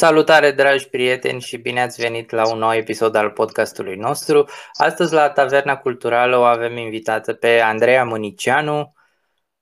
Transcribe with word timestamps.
Salutare, 0.00 0.52
dragi 0.52 0.88
prieteni, 0.88 1.40
și 1.40 1.56
bine 1.56 1.82
ați 1.82 2.00
venit 2.00 2.30
la 2.30 2.48
un 2.52 2.58
nou 2.58 2.72
episod 2.72 3.14
al 3.14 3.30
podcastului 3.30 3.96
nostru. 3.96 4.48
Astăzi, 4.72 5.12
la 5.12 5.30
Taverna 5.30 5.76
Culturală, 5.76 6.36
o 6.36 6.42
avem 6.42 6.76
invitată 6.76 7.32
pe 7.32 7.60
Andreea 7.60 8.04
Municianu. 8.04 8.94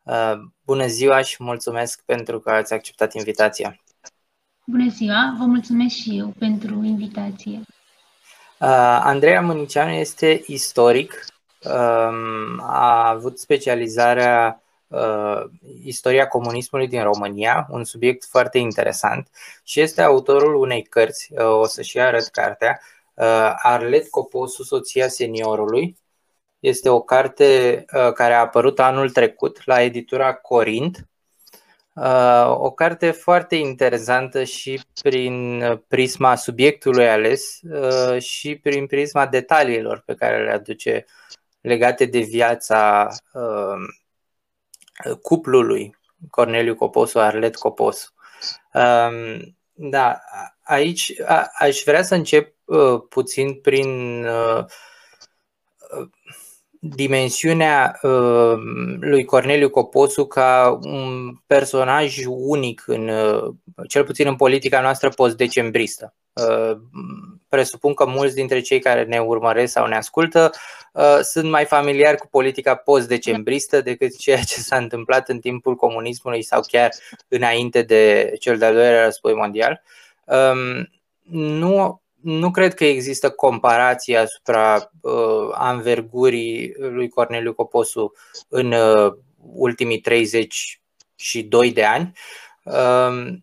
Uh, 0.03 0.33
bună 0.65 0.87
ziua 0.87 1.23
și 1.23 1.37
mulțumesc 1.39 2.03
pentru 2.05 2.41
că 2.41 2.51
ați 2.51 2.73
acceptat 2.73 3.15
invitația. 3.15 3.81
Bună 4.65 4.89
ziua, 4.89 5.37
vă 5.39 5.45
mulțumesc 5.45 5.95
și 5.95 6.19
eu 6.19 6.35
pentru 6.39 6.85
invitație. 6.85 7.61
Uh, 8.59 9.01
Andreea 9.03 9.41
Municianu 9.41 9.91
este 9.91 10.43
istoric, 10.47 11.25
um, 11.65 12.61
a 12.61 13.09
avut 13.09 13.39
specializarea 13.39 14.63
uh, 14.89 15.43
istoria 15.83 16.27
comunismului 16.27 16.89
din 16.89 17.03
România, 17.03 17.67
un 17.71 17.85
subiect 17.85 18.25
foarte 18.25 18.59
interesant 18.59 19.29
și 19.63 19.81
este 19.81 20.03
autorul 20.03 20.55
unei 20.55 20.83
cărți, 20.83 21.33
uh, 21.33 21.45
o 21.45 21.67
să 21.67 21.83
și 21.83 22.01
arăt 22.01 22.27
cartea, 22.29 22.81
uh, 23.15 23.53
Arlet 23.63 24.09
Coposu, 24.09 24.63
soția 24.63 25.09
seniorului. 25.09 25.97
Este 26.61 26.89
o 26.89 27.01
carte 27.01 27.85
uh, 27.95 28.13
care 28.13 28.35
a 28.35 28.41
apărut 28.41 28.81
anul 28.81 29.11
trecut 29.11 29.63
la 29.65 29.83
editura 29.83 30.35
Corint. 30.35 31.09
Uh, 31.95 32.51
o 32.59 32.71
carte 32.71 33.11
foarte 33.11 33.57
interesantă 33.57 34.45
și 34.45 34.81
prin 35.03 35.63
prisma 35.89 36.35
subiectului 36.35 37.09
ales 37.09 37.61
uh, 37.63 38.23
și 38.23 38.57
prin 38.57 38.87
prisma 38.87 39.27
detaliilor 39.27 40.03
pe 40.07 40.15
care 40.15 40.45
le 40.45 40.53
aduce 40.53 41.05
legate 41.61 42.05
de 42.05 42.19
viața 42.19 43.09
uh, 43.33 43.89
cuplului 45.23 45.97
Corneliu 46.31 46.75
Coposu, 46.75 47.19
Arlet 47.19 47.57
Coposu. 47.57 48.13
Um, 48.73 49.57
da, 49.73 50.21
aici 50.63 51.13
aș 51.59 51.83
vrea 51.85 52.03
să 52.03 52.15
încep 52.15 52.55
uh, 52.65 53.01
puțin 53.09 53.55
prin 53.55 54.25
uh, 54.25 54.65
dimensiunea 56.81 57.99
uh, 58.03 58.55
lui 59.01 59.25
Corneliu 59.25 59.71
Coposu 59.71 60.27
ca 60.27 60.79
un 60.83 61.35
personaj 61.47 62.25
unic, 62.27 62.83
în, 62.87 63.11
cel 63.89 64.05
puțin 64.05 64.27
în 64.27 64.37
politica 64.37 64.81
noastră 64.81 65.09
post-decembristă. 65.09 66.15
Presupun 67.49 67.95
că 67.95 68.07
mulți 68.07 68.35
dintre 68.35 68.61
cei 68.61 68.81
care 68.81 69.05
ne 69.05 69.19
urmăresc 69.19 69.73
sau 69.73 69.87
ne 69.87 69.97
ascultă 69.97 70.51
Uh, 70.99 71.19
sunt 71.23 71.51
mai 71.51 71.65
familiari 71.65 72.17
cu 72.17 72.27
politica 72.27 72.75
post-decembristă 72.75 73.81
decât 73.81 74.17
ceea 74.17 74.43
ce 74.43 74.61
s-a 74.61 74.77
întâmplat 74.77 75.29
în 75.29 75.39
timpul 75.39 75.75
comunismului 75.75 76.43
sau 76.43 76.61
chiar 76.67 76.91
înainte 77.29 77.83
de 77.83 78.33
cel 78.39 78.59
de-al 78.59 78.75
doilea 78.75 79.05
război 79.05 79.35
mondial. 79.35 79.83
Um, 80.25 80.91
nu, 81.31 82.03
nu 82.21 82.51
cred 82.51 82.75
că 82.75 82.85
există 82.85 83.31
comparație 83.31 84.17
asupra 84.17 84.91
uh, 85.01 85.49
anvergurii 85.53 86.75
lui 86.79 87.09
Corneliu 87.09 87.55
Coposu 87.55 88.13
în 88.49 88.73
uh, 88.73 89.13
ultimii 89.53 90.01
32 90.01 91.73
de 91.73 91.85
ani. 91.85 92.03
Um, 92.03 92.13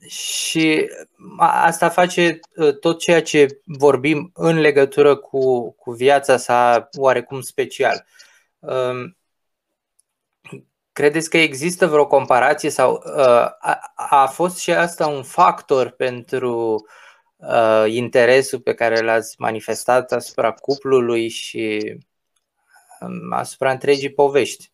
și 0.08 0.90
asta 1.38 1.90
face 1.90 2.40
uh, 2.56 2.80
tot 2.80 3.00
ceea 3.00 3.22
ce 3.22 3.62
vorbim 3.64 4.32
în 4.34 4.60
legătură 4.60 5.16
cu, 5.16 5.72
cu 5.72 5.92
viața 5.92 6.38
sa 6.38 6.90
oarecum 6.98 7.42
special. 7.42 8.06
Um, 8.60 9.18
credeți 10.92 11.30
că 11.30 11.38
există 11.38 11.88
vreo 11.88 12.08
comparație 12.08 12.70
sau 12.70 13.04
uh, 13.06 13.46
a, 13.60 13.94
a 13.96 14.26
fost 14.28 14.58
și 14.58 14.72
asta 14.72 15.08
un 15.08 15.24
factor 15.24 15.90
pentru 15.90 16.86
uh, 17.36 17.86
interesul 17.88 18.60
pe 18.60 18.74
care 18.74 19.02
l-ați 19.02 19.36
manifestat 19.38 20.12
asupra 20.12 20.52
cuplului 20.52 21.30
și 21.30 21.96
um, 23.00 23.34
asupra 23.34 23.72
întregii 23.72 24.14
povești? 24.14 24.74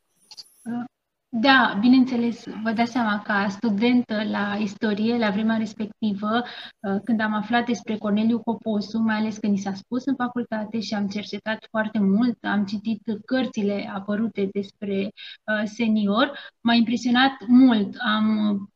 Da, 1.34 1.78
bineînțeles, 1.80 2.46
vă 2.64 2.72
dați 2.72 2.92
seama, 2.92 3.22
ca 3.22 3.48
studentă 3.50 4.24
la 4.24 4.56
istorie, 4.60 5.18
la 5.18 5.30
vremea 5.30 5.58
respectivă, 5.58 6.42
uh, 6.80 7.02
când 7.04 7.22
am 7.22 7.34
aflat 7.34 7.66
despre 7.66 7.98
Corneliu 7.98 8.40
Coposu, 8.40 8.98
mai 8.98 9.16
ales 9.16 9.38
când 9.38 9.54
ni 9.54 9.60
s-a 9.60 9.74
spus 9.74 10.06
în 10.06 10.16
facultate 10.16 10.80
și 10.80 10.94
am 10.94 11.08
cercetat 11.08 11.68
foarte 11.70 12.00
mult, 12.00 12.38
am 12.42 12.66
citit 12.66 13.02
cărțile 13.26 13.92
apărute 13.94 14.50
despre 14.52 14.96
uh, 15.04 15.62
senior, 15.64 16.32
m-a 16.62 16.74
impresionat 16.74 17.32
mult, 17.48 17.96
am 18.00 18.26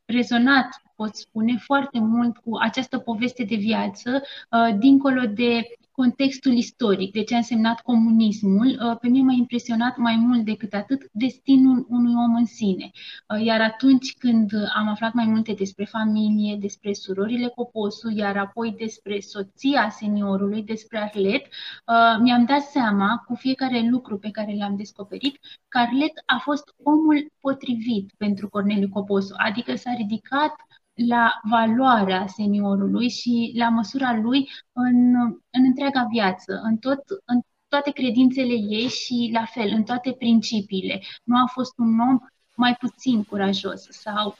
rezonat, 0.05 0.81
pot 0.95 1.15
spune, 1.15 1.57
foarte 1.57 1.99
mult 1.99 2.37
cu 2.37 2.57
această 2.57 2.97
poveste 2.97 3.43
de 3.43 3.55
viață, 3.55 4.21
uh, 4.51 4.77
dincolo 4.79 5.21
de 5.25 5.67
contextul 5.95 6.51
istoric, 6.53 7.11
de 7.11 7.23
ce 7.23 7.33
a 7.33 7.37
însemnat 7.37 7.81
comunismul, 7.81 8.67
uh, 8.67 8.97
pe 9.01 9.07
mine 9.07 9.23
m-a 9.23 9.33
impresionat 9.37 9.97
mai 9.97 10.15
mult 10.15 10.45
decât 10.45 10.73
atât 10.73 11.01
destinul 11.11 11.85
unui 11.89 12.13
om 12.13 12.35
în 12.35 12.45
sine. 12.45 12.91
Uh, 12.93 13.45
iar 13.45 13.61
atunci 13.61 14.13
când 14.17 14.51
am 14.75 14.87
aflat 14.87 15.13
mai 15.13 15.25
multe 15.25 15.53
despre 15.53 15.85
familie, 15.85 16.57
despre 16.59 16.93
surorile 16.93 17.47
Coposu, 17.47 18.09
iar 18.09 18.37
apoi 18.37 18.75
despre 18.77 19.19
soția 19.19 19.89
seniorului, 19.89 20.63
despre 20.63 20.97
Arlet, 20.97 21.45
uh, 21.45 22.19
mi-am 22.21 22.45
dat 22.45 22.61
seama 22.61 23.23
cu 23.27 23.35
fiecare 23.35 23.87
lucru 23.89 24.17
pe 24.17 24.29
care 24.31 24.55
l-am 24.57 24.75
descoperit 24.75 25.39
că 25.67 25.77
Arlet 25.77 26.13
a 26.25 26.37
fost 26.37 26.75
omul 26.83 27.31
potrivit 27.39 28.13
pentru 28.17 28.49
Corneliu 28.49 28.89
Coposu, 28.89 29.33
adică 29.37 29.75
s-a 29.75 29.94
ridicat 29.95 30.55
la 30.93 31.39
valoarea 31.43 32.27
seniorului 32.27 33.09
și 33.09 33.53
la 33.55 33.69
măsura 33.69 34.17
lui 34.17 34.49
în, 34.71 35.15
în 35.49 35.63
întreaga 35.65 36.07
viață, 36.11 36.61
în, 36.63 36.77
tot, 36.77 37.03
în 37.25 37.39
toate 37.67 37.91
credințele 37.91 38.53
ei 38.53 38.87
și 38.87 39.29
la 39.33 39.45
fel, 39.45 39.71
în 39.73 39.83
toate 39.83 40.11
principiile. 40.11 41.01
Nu 41.23 41.37
a 41.37 41.45
fost 41.45 41.77
un 41.77 41.99
om 41.99 42.19
mai 42.55 42.75
puțin 42.75 43.23
curajos 43.23 43.81
sau 43.89 44.37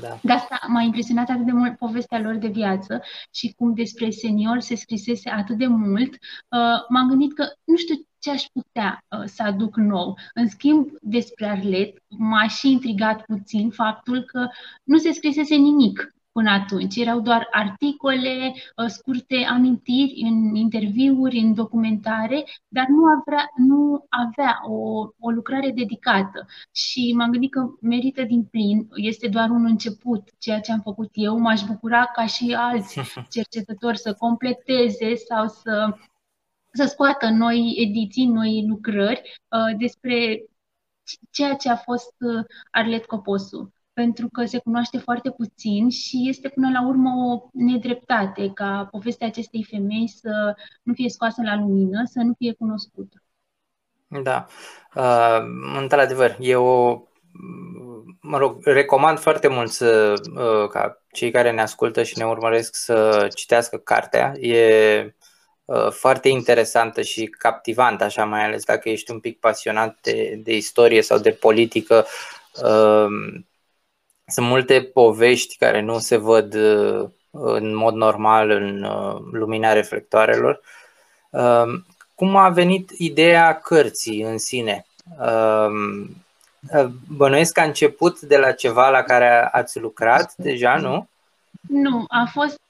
da. 0.00 0.18
De 0.22 0.32
asta 0.32 0.60
m-a 0.68 0.82
impresionat 0.82 1.28
atât 1.28 1.44
de 1.44 1.52
mult 1.52 1.76
povestea 1.76 2.20
lor 2.20 2.34
de 2.34 2.48
viață 2.48 3.02
și 3.30 3.52
cum 3.56 3.74
despre 3.74 4.10
senior 4.10 4.60
se 4.60 4.74
scrisese 4.74 5.30
atât 5.30 5.56
de 5.56 5.66
mult. 5.66 6.12
Uh, 6.12 6.80
m-am 6.88 7.08
gândit 7.08 7.34
că 7.34 7.46
nu 7.64 7.76
știu 7.76 7.94
ce 8.18 8.30
aș 8.30 8.42
putea 8.52 9.04
uh, 9.08 9.24
să 9.24 9.42
aduc 9.42 9.76
nou. 9.76 10.18
În 10.34 10.48
schimb, 10.48 10.88
despre 11.00 11.46
Arlet 11.46 11.96
m-a 12.08 12.48
și 12.48 12.70
intrigat 12.70 13.24
puțin 13.24 13.70
faptul 13.70 14.22
că 14.22 14.48
nu 14.84 14.98
se 14.98 15.12
scrisese 15.12 15.54
nimic 15.54 16.15
până 16.36 16.50
atunci. 16.50 16.96
Erau 16.96 17.20
doar 17.20 17.48
articole, 17.50 18.52
uh, 18.76 18.86
scurte 18.86 19.36
amintiri 19.48 20.22
în 20.22 20.54
interviuri, 20.54 21.38
în 21.38 21.54
documentare, 21.54 22.44
dar 22.68 22.86
nu 22.88 23.04
avea, 23.04 23.50
nu 23.56 24.06
avea 24.08 24.60
o, 24.68 25.08
o 25.18 25.30
lucrare 25.30 25.70
dedicată. 25.70 26.46
Și 26.72 27.12
m-am 27.16 27.30
gândit 27.30 27.50
că 27.50 27.60
merită 27.80 28.22
din 28.22 28.44
plin, 28.44 28.88
este 28.94 29.28
doar 29.28 29.50
un 29.50 29.64
început, 29.64 30.28
ceea 30.38 30.60
ce 30.60 30.72
am 30.72 30.80
făcut 30.80 31.10
eu. 31.12 31.38
M-aș 31.38 31.62
bucura 31.62 32.04
ca 32.04 32.26
și 32.26 32.54
alți 32.58 33.00
cercetători 33.36 33.98
să 33.98 34.14
completeze 34.14 35.14
sau 35.14 35.46
să 35.48 35.96
să 36.72 36.84
scoată 36.84 37.28
noi 37.28 37.74
ediții, 37.76 38.26
noi 38.26 38.64
lucrări 38.68 39.40
uh, 39.48 39.78
despre 39.78 40.44
ceea 41.30 41.54
ce 41.54 41.70
a 41.70 41.76
fost 41.76 42.14
uh, 42.18 42.44
Arlet 42.70 43.04
Coposu 43.06 43.72
pentru 44.02 44.28
că 44.32 44.44
se 44.44 44.58
cunoaște 44.58 44.98
foarte 44.98 45.30
puțin 45.30 45.88
și 45.90 46.28
este 46.28 46.48
până 46.48 46.70
la 46.70 46.86
urmă 46.86 47.10
o 47.10 47.48
nedreptate 47.52 48.50
ca 48.54 48.88
povestea 48.90 49.26
acestei 49.26 49.66
femei 49.70 50.08
să 50.08 50.54
nu 50.82 50.92
fie 50.94 51.08
scoasă 51.08 51.42
la 51.44 51.56
lumină, 51.56 52.02
să 52.04 52.18
nu 52.18 52.34
fie 52.38 52.52
cunoscută. 52.52 53.22
Da, 54.06 54.46
uh, 54.94 55.38
într-adevăr, 55.80 56.36
eu 56.40 56.64
mă 58.20 58.38
rog, 58.38 58.58
recomand 58.64 59.18
foarte 59.18 59.48
mult 59.48 59.70
să, 59.70 60.14
uh, 60.34 60.68
ca 60.68 61.02
cei 61.12 61.30
care 61.30 61.50
ne 61.50 61.60
ascultă 61.60 62.02
și 62.02 62.18
ne 62.18 62.24
urmăresc 62.24 62.74
să 62.74 63.28
citească 63.34 63.76
cartea. 63.76 64.32
E 64.38 65.16
Uh, 65.66 65.90
foarte 65.90 66.28
interesantă 66.28 67.02
și 67.02 67.26
captivantă, 67.26 68.04
așa 68.04 68.24
mai 68.24 68.44
ales 68.44 68.64
dacă 68.64 68.88
ești 68.88 69.10
un 69.10 69.20
pic 69.20 69.38
pasionat 69.38 69.98
de, 70.02 70.40
de 70.42 70.56
istorie 70.56 71.02
sau 71.02 71.18
de 71.18 71.30
politică. 71.30 72.06
Uh, 72.62 73.06
sunt 74.26 74.46
multe 74.46 74.82
povești 74.82 75.56
care 75.56 75.80
nu 75.80 75.98
se 75.98 76.16
văd 76.16 76.54
uh, 76.54 77.08
în 77.30 77.74
mod 77.74 77.94
normal 77.94 78.50
în 78.50 78.86
lumina 79.32 79.72
reflectoarelor. 79.72 80.60
Cum 82.14 82.36
a 82.36 82.48
venit 82.48 82.90
ideea 82.90 83.60
cărții 83.60 84.22
în 84.22 84.38
sine? 84.38 84.86
Bănuiesc 87.08 87.52
că 87.52 87.60
a 87.60 87.64
început 87.64 88.20
de 88.20 88.36
la 88.36 88.52
ceva 88.52 88.88
la 88.88 89.02
care 89.02 89.48
ați 89.52 89.78
lucrat 89.78 90.34
deja, 90.36 90.76
nu? 90.76 91.08
Nu, 91.68 92.04
a 92.08 92.28
fost 92.32 92.60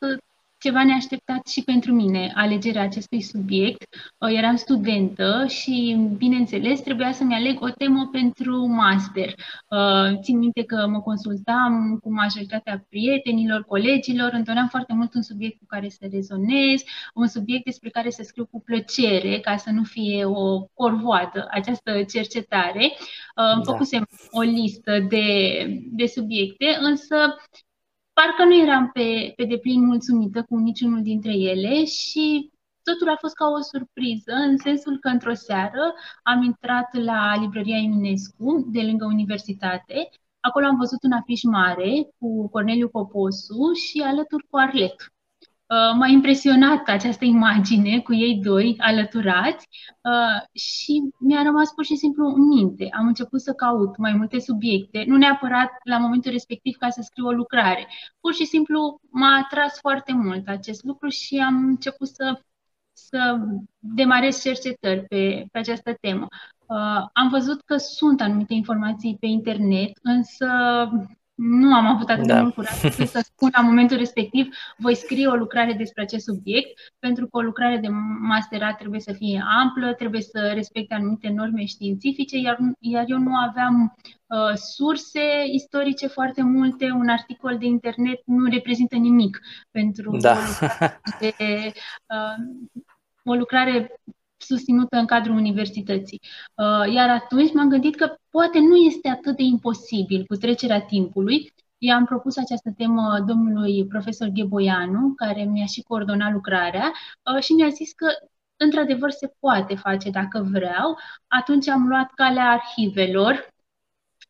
ceva 0.66 0.84
neașteptat 0.84 1.46
și 1.46 1.62
pentru 1.62 1.92
mine, 1.92 2.32
alegerea 2.34 2.82
acestui 2.82 3.20
subiect. 3.22 3.86
Uh, 4.18 4.28
eram 4.32 4.56
studentă 4.56 5.46
și, 5.48 5.96
bineînțeles, 6.16 6.80
trebuia 6.80 7.12
să-mi 7.12 7.34
aleg 7.34 7.62
o 7.62 7.68
temă 7.68 8.08
pentru 8.12 8.66
master. 8.66 9.34
Uh, 9.68 10.18
țin 10.22 10.38
minte 10.38 10.62
că 10.64 10.86
mă 10.88 11.00
consultam 11.00 11.98
cu 12.02 12.12
majoritatea 12.12 12.84
prietenilor, 12.88 13.64
colegilor, 13.64 14.30
întotdeauna 14.32 14.66
foarte 14.68 14.92
mult 14.92 15.14
un 15.14 15.22
subiect 15.22 15.58
cu 15.58 15.64
care 15.66 15.88
să 15.88 16.08
rezonez, 16.10 16.82
un 17.14 17.26
subiect 17.26 17.64
despre 17.64 17.88
care 17.88 18.10
să 18.10 18.22
scriu 18.24 18.46
cu 18.46 18.60
plăcere, 18.60 19.38
ca 19.38 19.56
să 19.56 19.70
nu 19.70 19.82
fie 19.82 20.24
o 20.24 20.60
corvoadă 20.74 21.46
această 21.50 22.02
cercetare. 22.02 22.84
Uh, 22.84 22.96
da. 23.36 23.60
Făcusem 23.64 24.06
o 24.30 24.40
listă 24.40 24.98
de, 25.08 25.26
de 25.90 26.06
subiecte, 26.06 26.76
însă 26.80 27.16
parcă 28.18 28.44
nu 28.44 28.54
eram 28.54 28.90
pe, 28.92 29.32
pe 29.36 29.44
deplin 29.44 29.84
mulțumită 29.84 30.42
cu 30.48 30.56
niciunul 30.56 31.02
dintre 31.02 31.32
ele 31.32 31.84
și 31.84 32.50
totul 32.82 33.08
a 33.08 33.16
fost 33.20 33.34
ca 33.34 33.46
o 33.46 33.60
surpriză, 33.60 34.32
în 34.32 34.56
sensul 34.58 34.98
că 34.98 35.08
într-o 35.08 35.34
seară 35.34 35.94
am 36.22 36.42
intrat 36.42 36.94
la 36.94 37.36
librăria 37.40 37.76
Eminescu, 37.76 38.64
de 38.72 38.82
lângă 38.82 39.04
universitate. 39.04 40.08
Acolo 40.40 40.66
am 40.66 40.76
văzut 40.76 41.02
un 41.02 41.12
afiș 41.12 41.42
mare 41.42 42.08
cu 42.18 42.48
Corneliu 42.48 42.88
Coposu 42.88 43.72
și 43.72 44.00
alături 44.00 44.46
cu 44.50 44.56
Arlet. 44.56 45.15
Uh, 45.68 45.94
m-a 45.96 46.06
impresionat 46.06 46.88
această 46.88 47.24
imagine 47.24 48.00
cu 48.00 48.14
ei 48.14 48.40
doi 48.42 48.76
alăturați 48.78 49.68
uh, 50.02 50.60
și 50.60 51.02
mi-a 51.18 51.42
rămas 51.42 51.72
pur 51.72 51.84
și 51.84 51.96
simplu 51.96 52.26
în 52.26 52.46
minte. 52.46 52.88
Am 52.92 53.06
început 53.06 53.40
să 53.40 53.52
caut 53.52 53.96
mai 53.96 54.12
multe 54.12 54.38
subiecte, 54.38 55.04
nu 55.06 55.16
neapărat 55.16 55.70
la 55.84 55.98
momentul 55.98 56.30
respectiv 56.30 56.76
ca 56.76 56.88
să 56.88 57.00
scriu 57.02 57.26
o 57.26 57.30
lucrare. 57.30 57.88
Pur 58.20 58.34
și 58.34 58.44
simplu 58.44 59.00
m-a 59.10 59.36
atras 59.36 59.78
foarte 59.80 60.12
mult 60.12 60.48
acest 60.48 60.84
lucru 60.84 61.08
și 61.08 61.36
am 61.46 61.56
început 61.56 62.08
să, 62.08 62.40
să 62.92 63.38
demarez 63.78 64.40
cercetări 64.42 65.04
pe, 65.08 65.46
pe 65.52 65.58
această 65.58 65.94
temă. 66.00 66.26
Uh, 66.66 67.06
am 67.12 67.28
văzut 67.30 67.60
că 67.60 67.76
sunt 67.76 68.20
anumite 68.20 68.54
informații 68.54 69.16
pe 69.20 69.26
internet, 69.26 69.98
însă 70.02 70.46
nu 71.36 71.74
am 71.74 71.86
avut 71.86 72.08
atât 72.08 72.26
da. 72.26 72.34
de 72.34 72.40
mult 72.40 72.54
curaj 72.54 72.74
să 73.14 73.20
spun 73.24 73.50
la 73.52 73.62
momentul 73.62 73.96
respectiv 73.96 74.48
voi 74.76 74.94
scrie 74.94 75.26
o 75.26 75.34
lucrare 75.34 75.72
despre 75.72 76.02
acest 76.02 76.24
subiect, 76.24 76.80
pentru 76.98 77.26
că 77.26 77.36
o 77.36 77.40
lucrare 77.40 77.78
de 77.78 77.88
masterat 78.20 78.76
trebuie 78.76 79.00
să 79.00 79.12
fie 79.12 79.44
amplă, 79.62 79.94
trebuie 79.94 80.20
să 80.20 80.50
respecte 80.54 80.94
anumite 80.94 81.28
norme 81.28 81.64
științifice, 81.64 82.38
iar, 82.38 82.58
iar 82.78 83.04
eu 83.06 83.18
nu 83.18 83.34
aveam 83.34 83.96
uh, 84.26 84.54
surse 84.54 85.20
istorice 85.52 86.06
foarte 86.06 86.42
multe, 86.42 86.90
un 86.90 87.08
articol 87.08 87.58
de 87.58 87.66
internet 87.66 88.20
nu 88.24 88.50
reprezintă 88.50 88.96
nimic 88.96 89.40
pentru 89.70 90.16
da. 90.16 90.32
o 90.32 90.34
lucrare 90.44 91.00
de, 91.20 91.34
uh, 92.14 92.44
o 93.24 93.34
lucrare 93.34 94.00
susținută 94.36 94.96
în 94.96 95.06
cadrul 95.06 95.36
universității. 95.36 96.20
Uh, 96.54 96.92
iar 96.94 97.08
atunci 97.08 97.52
m-am 97.52 97.68
gândit 97.68 97.96
că 97.96 98.14
poate 98.30 98.58
nu 98.58 98.76
este 98.76 99.08
atât 99.08 99.36
de 99.36 99.42
imposibil 99.42 100.24
cu 100.26 100.34
trecerea 100.34 100.80
timpului. 100.80 101.52
I-am 101.78 102.04
propus 102.04 102.36
această 102.36 102.70
temă 102.76 103.24
domnului 103.26 103.86
profesor 103.86 104.28
Gheboianu, 104.28 105.12
care 105.16 105.44
mi-a 105.44 105.66
și 105.66 105.82
coordonat 105.82 106.32
lucrarea 106.32 106.92
uh, 107.34 107.42
și 107.42 107.52
mi-a 107.52 107.68
zis 107.68 107.92
că 107.92 108.06
într-adevăr 108.56 109.10
se 109.10 109.32
poate 109.40 109.74
face 109.74 110.10
dacă 110.10 110.48
vreau. 110.52 110.98
Atunci 111.26 111.68
am 111.68 111.88
luat 111.88 112.10
calea 112.14 112.50
arhivelor, 112.50 113.54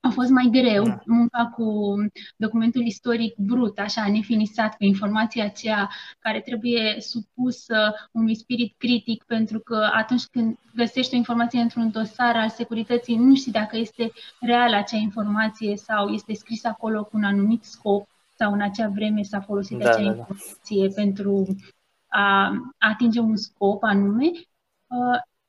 a 0.06 0.10
fost 0.10 0.30
mai 0.30 0.48
greu 0.50 0.84
da. 0.84 0.98
munca 1.06 1.52
cu 1.54 1.94
documentul 2.36 2.82
istoric 2.82 3.36
brut, 3.36 3.78
așa, 3.78 4.08
nefinisat, 4.08 4.76
cu 4.76 4.84
informația 4.84 5.44
aceea 5.44 5.90
care 6.18 6.40
trebuie 6.40 6.96
supusă 6.98 7.94
unui 8.12 8.34
spirit 8.34 8.74
critic, 8.78 9.24
pentru 9.24 9.58
că 9.58 9.88
atunci 9.92 10.24
când 10.30 10.58
găsești 10.74 11.14
o 11.14 11.16
informație 11.16 11.60
într-un 11.60 11.90
dosar 11.90 12.36
al 12.36 12.48
securității, 12.48 13.16
nu 13.16 13.34
știi 13.34 13.52
dacă 13.52 13.76
este 13.76 14.12
reală 14.40 14.76
acea 14.76 14.96
informație 14.96 15.76
sau 15.76 16.08
este 16.08 16.34
scrisă 16.34 16.68
acolo 16.68 17.04
cu 17.04 17.16
un 17.16 17.24
anumit 17.24 17.64
scop 17.64 18.08
sau 18.36 18.52
în 18.52 18.60
acea 18.60 18.88
vreme 18.88 19.22
s-a 19.22 19.40
folosit 19.40 19.78
da, 19.78 19.90
acea 19.90 20.02
da, 20.02 20.04
da. 20.04 20.08
informație 20.08 20.88
da. 20.88 20.94
pentru 20.94 21.46
a 22.06 22.52
atinge 22.78 23.20
un 23.20 23.36
scop 23.36 23.82
anume. 23.82 24.30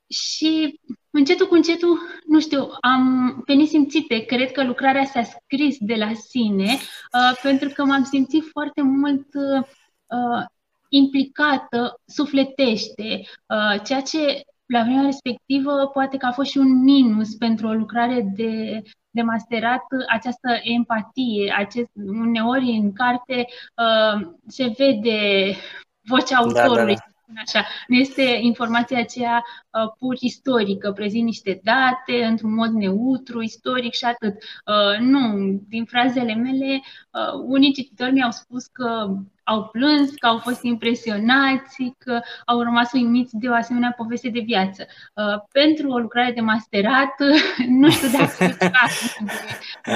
Uh, 0.08 0.16
și 0.16 0.80
încetul 1.12 1.48
cu 1.48 1.54
încetul, 1.54 1.98
nu 2.26 2.40
știu, 2.40 2.68
am 2.82 3.42
pe 3.46 3.54
nesimțite, 3.54 4.20
cred 4.20 4.52
că 4.52 4.64
lucrarea 4.64 5.06
s-a 5.06 5.24
scris 5.24 5.78
de 5.80 5.96
la 5.96 6.14
sine, 6.14 6.72
uh, 6.74 7.40
pentru 7.42 7.70
că 7.70 7.86
m-am 7.86 8.04
simțit 8.04 8.44
foarte 8.52 8.82
mult 8.82 9.28
uh, 9.34 10.46
implicată, 10.90 12.02
sufletește, 12.06 13.22
uh, 13.48 13.82
ceea 13.84 14.02
ce 14.02 14.42
la 14.66 14.82
vremea 14.82 15.02
respectivă 15.02 15.90
poate 15.94 16.18
că 16.18 16.26
a 16.26 16.32
fost 16.32 16.50
și 16.50 16.58
un 16.58 16.84
minus 16.84 17.36
pentru 17.36 17.68
o 17.68 17.74
lucrare 17.74 18.32
de, 18.36 18.82
de 19.10 19.22
masterat, 19.22 19.84
această 20.08 20.60
empatie, 20.62 21.56
acest, 21.58 21.90
uneori 21.96 22.70
în 22.70 22.94
carte 22.94 23.46
uh, 23.76 24.28
se 24.48 24.74
vede 24.78 25.54
vocea 26.02 26.38
autorului. 26.38 26.96
Da, 26.96 27.04
da, 27.06 27.12
da 27.12 27.17
Așa, 27.36 27.66
nu 27.88 27.96
este 27.96 28.38
informația 28.42 29.00
aceea 29.00 29.44
uh, 29.44 29.92
pur 30.00 30.16
istorică, 30.20 30.92
prezint 30.92 31.26
niște 31.26 31.60
date 31.64 32.26
într-un 32.26 32.54
mod 32.54 32.70
neutru, 32.70 33.42
istoric 33.42 33.94
și 33.94 34.06
atât. 34.06 34.34
Uh, 34.34 35.00
nu, 35.00 35.52
din 35.68 35.86
frazele 35.86 36.34
mele, 36.34 36.82
uh, 37.12 37.42
unii 37.46 37.74
cititori 37.74 38.12
mi-au 38.12 38.32
spus 38.32 38.66
că 38.66 39.08
au 39.44 39.64
plâns, 39.64 40.10
că 40.16 40.28
au 40.28 40.38
fost 40.38 40.64
impresionați, 40.64 41.94
că 41.98 42.20
au 42.46 42.62
rămas 42.62 42.92
uimiți 42.92 43.36
de 43.36 43.48
o 43.48 43.54
asemenea 43.54 43.94
poveste 43.98 44.30
de 44.30 44.40
viață. 44.40 44.86
Uh, 45.14 45.42
pentru 45.52 45.90
o 45.90 45.98
lucrare 45.98 46.32
de 46.32 46.42
masterat, 46.42 47.14
nu 47.82 47.90
știu 47.90 48.08
dacă 48.08 48.46
de, 48.60 48.72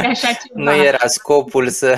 de 0.02 0.08
așa 0.08 0.28
ceva. 0.28 0.72
Nu 0.72 0.84
era 0.84 1.08
scopul 1.08 1.68
să, 1.70 1.96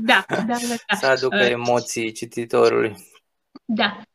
da, 0.00 0.24
da, 0.28 0.36
da, 0.36 0.54
da. 0.86 0.96
să 0.96 1.06
aducă 1.06 1.42
uh, 1.42 1.50
emoții 1.50 2.12
cititorului. 2.12 2.96
Da, 3.64 3.98
Uh, 3.98 4.13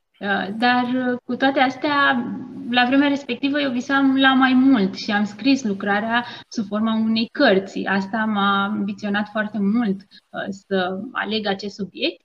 dar 0.58 0.84
uh, 0.84 1.18
cu 1.26 1.36
toate 1.36 1.60
astea, 1.60 2.26
la 2.70 2.86
vremea 2.86 3.08
respectivă 3.08 3.60
eu 3.60 3.72
visam 3.72 4.18
la 4.18 4.34
mai 4.34 4.54
mult 4.54 4.96
și 4.96 5.12
am 5.12 5.24
scris 5.24 5.64
lucrarea 5.64 6.26
sub 6.48 6.66
forma 6.66 6.94
unei 6.94 7.30
cărți. 7.32 7.86
Asta 7.86 8.18
m-a 8.18 8.64
ambiționat 8.64 9.28
foarte 9.32 9.58
mult 9.60 10.02
uh, 10.02 10.46
să 10.50 11.00
aleg 11.12 11.48
acest 11.48 11.76
subiect, 11.76 12.22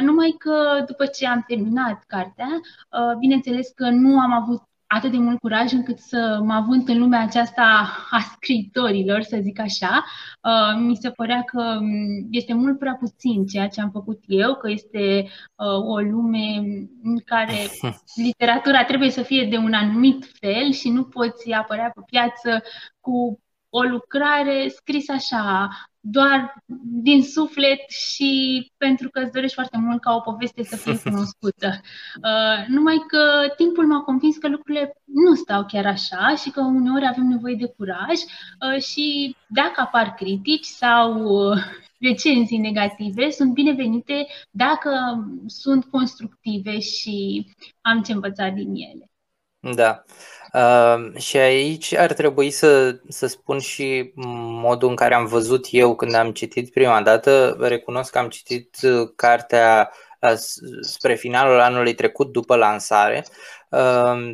numai 0.00 0.34
că 0.38 0.84
după 0.86 1.06
ce 1.06 1.26
am 1.26 1.44
terminat 1.46 2.04
cartea, 2.06 2.48
bineînțeles 3.18 3.68
că 3.74 3.90
nu 3.90 4.18
am 4.18 4.32
avut 4.32 4.62
atât 4.94 5.10
de 5.10 5.18
mult 5.18 5.38
curaj 5.38 5.72
încât 5.72 5.98
să 5.98 6.40
mă 6.44 6.52
avânt 6.52 6.88
în 6.88 6.98
lumea 6.98 7.22
aceasta 7.22 7.88
a 8.10 8.18
scriitorilor, 8.18 9.22
să 9.22 9.38
zic 9.42 9.60
așa. 9.60 10.04
Uh, 10.42 10.80
mi 10.80 10.96
se 10.96 11.10
părea 11.10 11.42
că 11.42 11.78
mm, 11.80 12.26
este 12.30 12.54
mult 12.54 12.78
prea 12.78 12.96
puțin 13.00 13.46
ceea 13.46 13.68
ce 13.68 13.80
am 13.80 13.90
făcut 13.90 14.22
eu, 14.26 14.54
că 14.54 14.70
este 14.70 15.24
uh, 15.54 15.86
o 15.86 15.98
lume 15.98 16.62
în 17.02 17.18
care 17.24 17.56
literatura 18.26 18.84
trebuie 18.84 19.10
să 19.10 19.22
fie 19.22 19.46
de 19.50 19.56
un 19.56 19.72
anumit 19.72 20.30
fel 20.40 20.72
și 20.72 20.88
nu 20.88 21.04
poți 21.04 21.52
apărea 21.52 21.90
pe 21.94 22.00
piață 22.06 22.62
cu 23.00 23.40
o 23.74 23.82
lucrare 23.82 24.68
scrisă 24.68 25.12
așa, 25.12 25.68
doar 26.00 26.54
din 27.02 27.22
suflet 27.22 27.90
și 27.90 28.30
pentru 28.76 29.08
că 29.08 29.20
îți 29.20 29.32
dorești 29.32 29.54
foarte 29.54 29.78
mult 29.78 30.00
ca 30.00 30.14
o 30.14 30.20
poveste 30.20 30.62
să 30.62 30.76
fie 30.76 30.98
cunoscută. 31.10 31.80
Uh, 32.22 32.66
numai 32.66 33.04
că 33.06 33.52
timpul 33.56 33.86
m-a 33.86 34.00
convins 34.00 34.36
că 34.36 34.48
lucrurile 34.48 34.92
nu 35.04 35.34
stau 35.34 35.64
chiar 35.64 35.86
așa 35.86 36.34
și 36.36 36.50
că 36.50 36.60
uneori 36.60 37.06
avem 37.08 37.24
nevoie 37.24 37.54
de 37.54 37.74
curaj 37.76 38.18
uh, 38.18 38.82
și 38.82 39.36
dacă 39.46 39.80
apar 39.80 40.14
critici 40.14 40.64
sau 40.64 41.24
uh, 41.24 41.58
recenzii 42.08 42.58
negative, 42.58 43.30
sunt 43.30 43.52
binevenite 43.52 44.26
dacă 44.50 44.90
sunt 45.46 45.84
constructive 45.84 46.78
și 46.78 47.46
am 47.80 48.02
ce 48.02 48.12
învăța 48.12 48.48
din 48.48 48.74
ele. 48.74 49.11
Da. 49.62 50.04
Uh, 50.52 51.16
și 51.16 51.36
aici 51.36 51.94
ar 51.94 52.12
trebui 52.12 52.50
să, 52.50 53.00
să 53.08 53.26
spun 53.26 53.58
și 53.58 54.12
modul 54.14 54.88
în 54.88 54.96
care 54.96 55.14
am 55.14 55.26
văzut 55.26 55.66
eu 55.70 55.96
când 55.96 56.14
am 56.14 56.32
citit 56.32 56.72
prima 56.72 57.02
dată. 57.02 57.56
Recunosc 57.60 58.10
că 58.12 58.18
am 58.18 58.28
citit 58.28 58.76
uh, 58.82 59.10
cartea 59.16 59.92
uh, 60.20 60.34
spre 60.80 61.14
finalul 61.14 61.60
anului 61.60 61.94
trecut, 61.94 62.32
după 62.32 62.56
lansare. 62.56 63.24
Uh, 63.70 64.32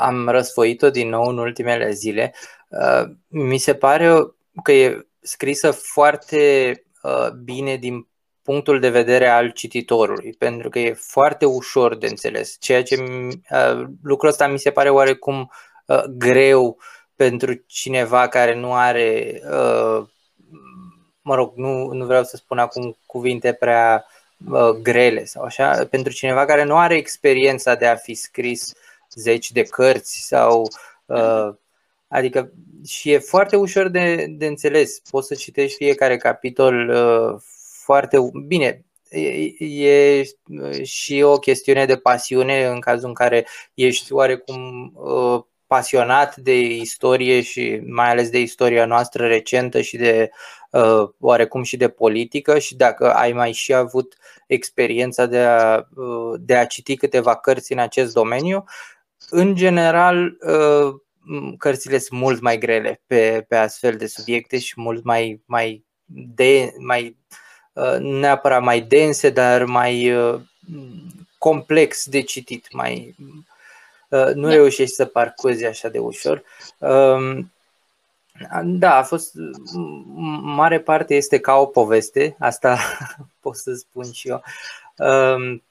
am 0.00 0.28
răsfoit-o 0.28 0.90
din 0.90 1.08
nou 1.08 1.22
în 1.22 1.38
ultimele 1.38 1.90
zile. 1.90 2.34
Uh, 2.68 3.10
mi 3.28 3.58
se 3.58 3.74
pare 3.74 4.14
că 4.62 4.72
e 4.72 5.06
scrisă 5.20 5.70
foarte 5.70 6.72
uh, 7.02 7.30
bine 7.30 7.76
din 7.76 8.09
punctul 8.42 8.80
de 8.80 8.90
vedere 8.90 9.28
al 9.28 9.50
cititorului, 9.50 10.34
pentru 10.38 10.68
că 10.68 10.78
e 10.78 10.92
foarte 10.92 11.44
ușor 11.44 11.96
de 11.96 12.06
înțeles, 12.06 12.56
ceea 12.60 12.82
ce 12.82 12.96
uh, 13.00 13.86
lucrul 14.02 14.30
ăsta 14.30 14.46
mi 14.46 14.58
se 14.58 14.70
pare 14.70 14.90
oarecum 14.90 15.50
uh, 15.86 16.02
greu 16.04 16.78
pentru 17.16 17.64
cineva 17.66 18.28
care 18.28 18.54
nu 18.54 18.74
are, 18.74 19.40
uh, 19.44 20.06
mă 21.22 21.34
rog, 21.34 21.52
nu, 21.56 21.92
nu 21.92 22.06
vreau 22.06 22.24
să 22.24 22.36
spun 22.36 22.58
acum 22.58 22.96
cuvinte 23.06 23.52
prea 23.52 24.06
uh, 24.50 24.68
grele 24.68 25.24
sau 25.24 25.42
așa, 25.42 25.86
pentru 25.90 26.12
cineva 26.12 26.44
care 26.44 26.64
nu 26.64 26.76
are 26.76 26.96
experiența 26.96 27.74
de 27.74 27.86
a 27.86 27.94
fi 27.94 28.14
scris 28.14 28.72
zeci 29.14 29.50
de 29.50 29.62
cărți 29.62 30.26
sau 30.26 30.68
uh, 31.06 31.54
adică 32.08 32.52
și 32.86 33.10
e 33.10 33.18
foarte 33.18 33.56
ușor 33.56 33.88
de, 33.88 34.26
de 34.28 34.46
înțeles. 34.46 35.00
Poți 35.10 35.26
să 35.26 35.34
citești 35.34 35.76
fiecare 35.76 36.16
capitol 36.16 36.88
uh, 36.88 37.40
foarte 37.90 38.18
bine. 38.46 38.84
E, 39.08 39.64
e 39.86 40.24
și 40.82 41.22
o 41.22 41.38
chestiune 41.38 41.84
de 41.84 41.96
pasiune 41.96 42.66
în 42.66 42.80
cazul 42.80 43.08
în 43.08 43.14
care 43.14 43.46
ești 43.74 44.12
oarecum 44.12 44.92
uh, 44.94 45.42
pasionat 45.66 46.36
de 46.36 46.60
istorie 46.60 47.40
și 47.40 47.80
mai 47.86 48.10
ales 48.10 48.30
de 48.30 48.40
istoria 48.40 48.84
noastră 48.84 49.26
recentă 49.26 49.80
și 49.80 49.96
de 49.96 50.30
uh, 50.70 51.08
oarecum 51.18 51.62
și 51.62 51.76
de 51.76 51.88
politică 51.88 52.58
și 52.58 52.76
dacă 52.76 53.14
ai 53.14 53.32
mai 53.32 53.52
și 53.52 53.74
avut 53.74 54.16
experiența 54.46 55.26
de 55.26 55.38
a, 55.38 55.84
uh, 55.94 56.40
de 56.40 56.56
a 56.56 56.66
citi 56.66 56.96
câteva 56.96 57.36
cărți 57.36 57.72
în 57.72 57.78
acest 57.78 58.14
domeniu, 58.14 58.64
în 59.30 59.54
general 59.54 60.36
uh, 60.40 60.94
cărțile 61.58 61.98
sunt 61.98 62.20
mult 62.20 62.40
mai 62.40 62.58
grele 62.58 63.02
pe, 63.06 63.44
pe 63.48 63.56
astfel 63.56 63.96
de 63.96 64.06
subiecte 64.06 64.58
și 64.58 64.72
mult 64.76 65.04
mai, 65.04 65.42
mai, 65.46 65.84
de, 66.34 66.72
mai 66.78 67.04
uh, 67.04 67.48
neapărat 67.98 68.62
mai 68.62 68.80
dense, 68.80 69.30
dar 69.30 69.64
mai 69.64 70.12
uh, 70.12 70.40
complex 71.38 72.06
de 72.06 72.20
citit, 72.20 72.72
mai 72.72 73.14
Uh, 74.10 74.34
nu 74.34 74.46
da. 74.46 74.52
reușești 74.54 74.94
să 74.94 75.04
parcurzi 75.04 75.64
așa 75.64 75.88
de 75.88 75.98
ușor. 75.98 76.42
Um, 76.78 77.52
da, 78.64 78.96
a 78.96 79.02
fost 79.02 79.34
mare 80.42 80.80
parte 80.80 81.14
este 81.14 81.38
ca 81.38 81.54
o 81.54 81.66
poveste, 81.66 82.36
asta 82.38 82.78
pot 83.40 83.56
să 83.56 83.74
spun 83.74 84.12
și 84.12 84.28
eu. 84.28 84.42
Um, 84.96 85.62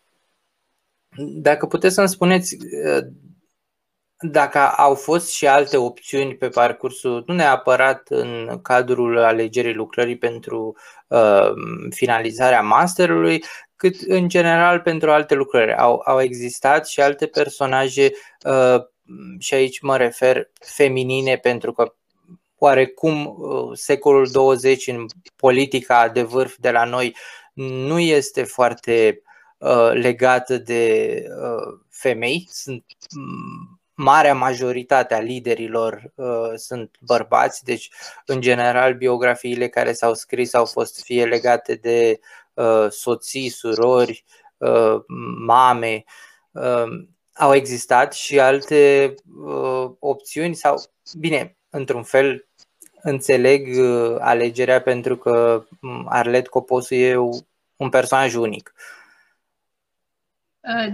dacă 1.18 1.66
puteți 1.66 1.94
să-mi 1.94 2.10
spuneți 2.10 2.58
uh, 2.86 3.08
dacă 4.22 4.60
au 4.60 4.96
fost 4.96 5.30
și 5.32 5.48
alte 5.48 5.78
opțiuni 5.78 6.36
pe 6.36 6.50
parcursul, 6.50 7.24
nu 7.28 7.34
neapărat 7.34 8.08
în 8.10 8.60
cadrul 8.62 9.18
alegerii 9.18 9.74
lucrării 9.74 10.18
pentru 10.18 10.76
uh, 11.08 11.50
finalizarea 11.90 12.62
masterului, 12.62 13.44
cât 13.76 13.96
în 14.02 14.28
general 14.28 14.80
pentru 14.80 15.12
alte 15.12 15.36
lucrări. 15.36 15.76
Au, 15.76 16.02
au 16.06 16.22
existat 16.22 16.88
și 16.88 17.02
alte 17.02 17.26
personaje 17.26 18.12
uh, 18.46 18.82
și 19.40 19.54
aici 19.54 19.80
mă 19.80 19.98
refer 19.98 20.50
feminine 20.60 21.38
pentru 21.38 21.72
că 21.72 21.94
oarecum 22.58 23.26
uh, 23.26 23.70
secolul 23.74 24.28
20 24.32 24.88
în 24.88 25.06
politica 25.36 26.10
de 26.10 26.22
vârf 26.22 26.56
de 26.58 26.72
la 26.72 26.84
noi 26.84 27.16
nu 27.54 28.00
este 28.00 28.44
foarte 28.44 29.22
uh, 29.58 29.92
legată 29.94 30.58
de 30.58 31.14
uh, 31.28 31.80
femei. 31.90 32.48
Sunt 32.52 32.84
mm, 33.16 33.79
marea 34.00 34.34
majoritate 34.34 35.14
a 35.14 35.20
liderilor 35.20 36.12
uh, 36.16 36.52
sunt 36.56 36.96
bărbați, 37.00 37.64
deci 37.64 37.92
în 38.26 38.42
general 38.42 38.94
biografiile 38.94 39.68
care 39.68 39.94
s-au 39.94 40.14
scris 40.14 40.54
au 40.54 40.66
fost 40.66 41.04
fie 41.04 41.26
legate 41.26 41.76
de 41.76 42.20
uh, 42.54 42.88
soții, 42.90 43.50
surori, 43.50 44.26
uh, 44.58 44.96
mame. 45.46 46.04
Uh, 46.52 46.84
au 47.34 47.54
existat 47.54 48.14
și 48.14 48.40
alte 48.40 49.14
uh, 49.46 49.92
opțiuni 50.00 50.56
sau, 50.56 50.84
bine, 51.18 51.58
într-un 51.70 52.04
fel 52.04 52.48
înțeleg 53.02 53.78
uh, 53.80 54.16
alegerea 54.20 54.82
pentru 54.82 55.18
că 55.18 55.66
mm, 55.82 56.06
Arlet 56.10 56.48
Coposu 56.48 56.96
e 56.96 57.16
un 57.76 57.90
personaj 57.90 58.36
unic. 58.36 58.74
Uh, 58.76 58.99
Uh, 58.99 58.99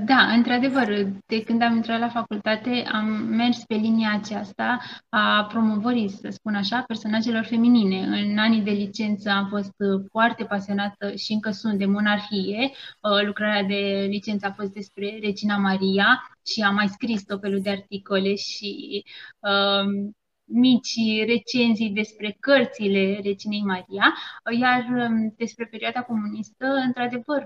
da, 0.06 0.18
într-adevăr, 0.18 1.08
de 1.26 1.44
când 1.44 1.62
am 1.62 1.76
intrat 1.76 2.00
la 2.00 2.10
facultate 2.10 2.86
am 2.92 3.06
mers 3.12 3.64
pe 3.64 3.76
linia 3.76 4.14
aceasta 4.14 4.80
a 5.10 5.46
promovării, 5.46 6.10
să 6.10 6.30
spun 6.30 6.56
așa, 6.56 6.84
personajelor 6.88 7.44
feminine. 7.44 8.00
În 8.00 8.38
anii 8.38 8.62
de 8.62 8.72
licență 8.72 9.30
am 9.30 9.48
fost 9.48 9.74
foarte 10.12 10.44
pasionată 10.44 11.16
și 11.16 11.34
încă 11.34 11.52
sunt 11.52 11.78
de 11.78 11.86
monarhie. 11.86 12.72
Uh, 13.02 13.26
lucrarea 13.26 13.64
de 13.64 14.06
licență 14.10 14.46
a 14.46 14.54
fost 14.54 14.74
despre 14.74 15.20
Regina 15.22 15.58
Maria 15.58 16.38
și 16.46 16.62
am 16.62 16.74
mai 16.74 16.88
scris 16.88 17.24
tot 17.24 17.42
felul 17.42 17.62
de 17.62 17.70
articole 17.70 18.36
și 18.36 19.04
uh, 19.40 20.14
mici 20.46 20.96
recenzii 21.26 21.90
despre 21.90 22.38
cărțile 22.40 23.20
Reginei 23.24 23.64
Maria, 23.64 24.16
iar 24.60 24.86
um, 24.90 25.34
despre 25.38 25.66
perioada 25.66 26.02
comunistă, 26.02 26.66
într-adevăr, 26.66 27.44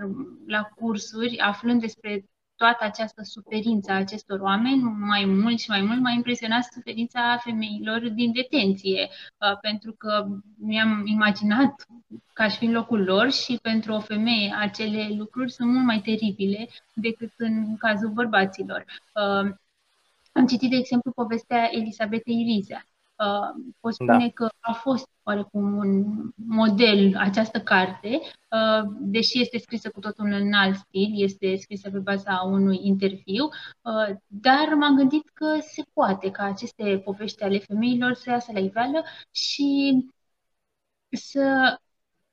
la 0.47 0.61
cursuri, 0.75 1.37
aflând 1.39 1.81
despre 1.81 2.23
toată 2.55 2.83
această 2.83 3.21
suferință 3.23 3.91
a 3.91 3.95
acestor 3.95 4.39
oameni, 4.39 4.81
mai 4.81 5.25
mult 5.25 5.59
și 5.59 5.69
mai 5.69 5.81
mult 5.81 5.99
m-a 5.99 6.11
impresionat 6.11 6.63
suferința 6.63 7.37
femeilor 7.43 8.09
din 8.09 8.31
detenție, 8.31 9.01
uh, 9.01 9.57
pentru 9.61 9.91
că 9.97 10.25
mi-am 10.57 11.05
imaginat 11.05 11.85
ca 12.33 12.47
și 12.47 12.63
în 12.65 12.71
locul 12.71 13.03
lor 13.03 13.31
și 13.31 13.59
pentru 13.61 13.93
o 13.93 13.99
femeie 13.99 14.55
acele 14.59 15.07
lucruri 15.17 15.51
sunt 15.51 15.71
mult 15.71 15.85
mai 15.85 15.99
teribile 15.99 16.67
decât 16.93 17.31
în 17.37 17.77
cazul 17.77 18.09
bărbaților. 18.09 18.85
Uh, 20.39 20.45
am 20.45 20.47
citit, 20.47 20.69
de 20.69 20.75
exemplu, 20.75 21.11
povestea 21.11 21.69
Elisabetei 21.71 22.39
Irizea, 22.41 22.83
Uh, 23.19 23.63
pot 23.79 23.93
spune 23.93 24.17
da. 24.17 24.29
că 24.33 24.49
a 24.59 24.73
fost 24.73 25.07
oarecum 25.23 25.77
un 25.77 26.05
model 26.35 27.17
această 27.17 27.61
carte, 27.61 28.09
uh, 28.09 28.91
deși 28.99 29.41
este 29.41 29.57
scrisă 29.57 29.89
cu 29.89 29.99
totul 29.99 30.25
în 30.25 30.53
alt 30.53 30.75
stil, 30.75 31.11
este 31.13 31.55
scrisă 31.55 31.89
pe 31.89 31.99
baza 31.99 32.41
unui 32.45 32.79
interviu, 32.81 33.43
uh, 33.43 34.15
dar 34.27 34.73
m-am 34.77 34.95
gândit 34.95 35.29
că 35.33 35.57
se 35.61 35.83
poate 35.93 36.31
ca 36.31 36.43
aceste 36.43 37.01
povești 37.03 37.43
ale 37.43 37.57
femeilor 37.57 38.13
să 38.13 38.29
iasă 38.29 38.51
la 38.51 38.59
iveală 38.59 39.03
și 39.31 39.97
să, 41.09 41.77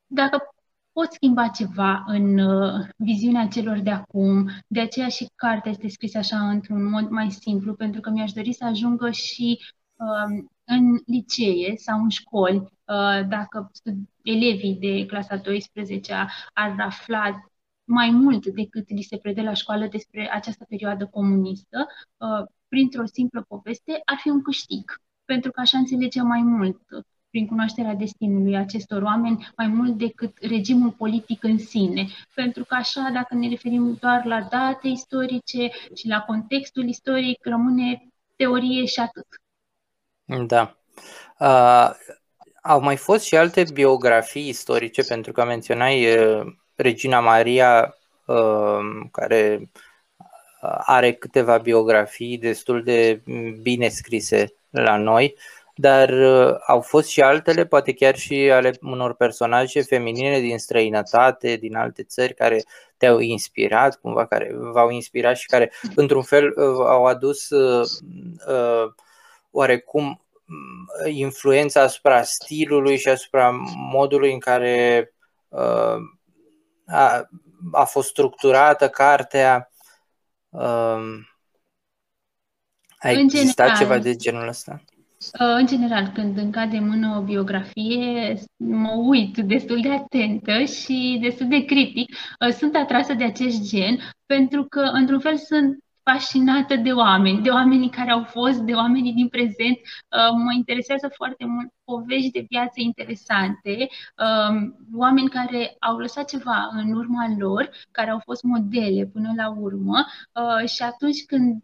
dacă 0.06 0.54
pot 0.96 1.12
schimba 1.12 1.48
ceva 1.48 2.04
în 2.06 2.38
uh, 2.38 2.86
viziunea 2.96 3.48
celor 3.48 3.78
de 3.78 3.90
acum. 3.90 4.50
De 4.66 4.80
aceea 4.80 5.08
și 5.08 5.30
cartea 5.34 5.70
este 5.70 5.88
scrisă 5.88 6.18
așa 6.18 6.48
într-un 6.48 6.84
mod 6.84 7.08
mai 7.08 7.30
simplu, 7.30 7.74
pentru 7.74 8.00
că 8.00 8.10
mi-aș 8.10 8.32
dori 8.32 8.52
să 8.52 8.64
ajungă 8.64 9.10
și 9.10 9.58
uh, 9.96 10.44
în 10.64 10.98
licee 11.06 11.76
sau 11.76 12.02
în 12.02 12.08
școli, 12.08 12.56
uh, 12.56 13.28
dacă 13.28 13.70
elevii 14.22 14.76
de 14.80 15.06
clasa 15.06 15.36
12 15.36 16.26
ar 16.52 16.74
afla 16.78 17.50
mai 17.84 18.10
mult 18.10 18.46
decât 18.46 18.88
li 18.90 19.02
se 19.02 19.16
predă 19.16 19.42
la 19.42 19.52
școală 19.52 19.86
despre 19.86 20.30
această 20.32 20.64
perioadă 20.68 21.06
comunistă, 21.06 21.86
uh, 22.16 22.46
printr-o 22.68 23.06
simplă 23.06 23.44
poveste, 23.48 24.00
ar 24.04 24.16
fi 24.20 24.28
un 24.28 24.42
câștig. 24.42 25.00
Pentru 25.24 25.50
că 25.50 25.60
așa 25.60 25.78
înțelegem 25.78 26.26
mai 26.26 26.42
mult 26.42 26.80
prin 27.30 27.46
cunoașterea 27.46 27.94
destinului 27.94 28.56
acestor 28.56 29.02
oameni, 29.02 29.48
mai 29.56 29.66
mult 29.66 29.98
decât 29.98 30.32
regimul 30.40 30.90
politic 30.90 31.44
în 31.44 31.58
sine. 31.58 32.06
Pentru 32.34 32.64
că 32.64 32.74
așa, 32.74 33.10
dacă 33.12 33.34
ne 33.34 33.48
referim 33.48 33.96
doar 34.00 34.24
la 34.24 34.40
date 34.50 34.88
istorice 34.88 35.70
și 35.94 36.08
la 36.08 36.20
contextul 36.20 36.88
istoric, 36.88 37.44
rămâne 37.44 38.08
teorie 38.36 38.84
și 38.84 39.00
atât. 39.00 39.26
Da. 40.46 40.76
Uh, 41.38 41.90
au 42.62 42.80
mai 42.80 42.96
fost 42.96 43.24
și 43.24 43.36
alte 43.36 43.64
biografii 43.72 44.48
istorice, 44.48 45.02
pentru 45.02 45.32
că 45.32 45.44
menționai 45.44 46.16
uh, 46.16 46.46
Regina 46.74 47.20
Maria, 47.20 47.94
uh, 48.26 48.78
care 49.12 49.70
are 50.84 51.12
câteva 51.12 51.58
biografii 51.58 52.38
destul 52.38 52.82
de 52.82 53.22
bine 53.62 53.88
scrise 53.88 54.54
la 54.70 54.96
noi, 54.96 55.34
dar 55.78 56.08
uh, 56.08 56.56
au 56.66 56.80
fost 56.80 57.08
și 57.08 57.20
altele, 57.20 57.66
poate 57.66 57.92
chiar 57.92 58.16
și 58.16 58.34
ale 58.34 58.72
unor 58.82 59.14
personaje 59.14 59.82
feminine 59.82 60.40
din 60.40 60.58
străinătate, 60.58 61.56
din 61.56 61.76
alte 61.76 62.02
țări, 62.02 62.34
care 62.34 62.64
te-au 62.96 63.18
inspirat, 63.18 64.00
cumva, 64.00 64.26
care 64.26 64.50
v-au 64.54 64.90
inspirat 64.90 65.36
și 65.36 65.46
care, 65.46 65.72
într-un 65.94 66.22
fel, 66.22 66.46
uh, 66.46 66.86
au 66.86 67.04
adus 67.04 67.50
uh, 67.50 67.88
uh, 68.48 68.92
oarecum 69.50 70.24
mm, 70.44 71.12
influența 71.12 71.80
asupra 71.80 72.22
stilului 72.22 72.98
și 72.98 73.08
asupra 73.08 73.50
modului 73.76 74.32
în 74.32 74.38
care 74.38 75.12
uh, 75.48 75.96
a, 76.86 77.28
a 77.72 77.84
fost 77.84 78.08
structurată 78.08 78.88
cartea. 78.88 79.70
Uh, 80.48 81.24
a 82.98 83.10
existat 83.10 83.66
general, 83.66 83.76
ceva 83.76 83.98
de 83.98 84.16
genul 84.16 84.48
ăsta? 84.48 84.82
Uh, 85.18 85.56
în 85.58 85.66
general, 85.66 86.10
când 86.14 86.38
îmi 86.38 86.52
cade 86.52 86.78
mână 86.78 87.16
o 87.18 87.22
biografie, 87.22 88.34
mă 88.56 88.92
uit 88.96 89.36
destul 89.38 89.80
de 89.80 89.90
atentă 89.90 90.64
și 90.64 91.18
destul 91.20 91.48
de 91.48 91.64
critic. 91.64 92.16
Uh, 92.46 92.52
sunt 92.52 92.74
atrasă 92.74 93.14
de 93.14 93.24
acest 93.24 93.68
gen 93.70 93.98
pentru 94.26 94.64
că, 94.64 94.80
într-un 94.80 95.20
fel, 95.20 95.36
sunt 95.36 95.84
fascinată 96.10 96.76
de 96.76 96.92
oameni, 96.92 97.42
de 97.42 97.50
oamenii 97.50 97.90
care 97.90 98.10
au 98.10 98.24
fost, 98.24 98.58
de 98.58 98.72
oamenii 98.72 99.12
din 99.12 99.28
prezent. 99.28 99.76
Uh, 99.76 100.30
mă 100.44 100.52
interesează 100.52 101.08
foarte 101.14 101.44
mult 101.44 101.72
povești 101.84 102.30
de 102.30 102.46
viață 102.48 102.80
interesante, 102.80 103.88
um, 104.24 104.76
oameni 104.94 105.28
care 105.28 105.76
au 105.78 105.96
lăsat 105.96 106.28
ceva 106.28 106.68
în 106.72 106.92
urma 106.92 107.34
lor, 107.38 107.70
care 107.90 108.10
au 108.10 108.20
fost 108.24 108.42
modele 108.42 109.04
până 109.12 109.32
la 109.36 109.50
urmă 109.50 110.04
uh, 110.32 110.68
și 110.68 110.82
atunci 110.82 111.24
când 111.26 111.62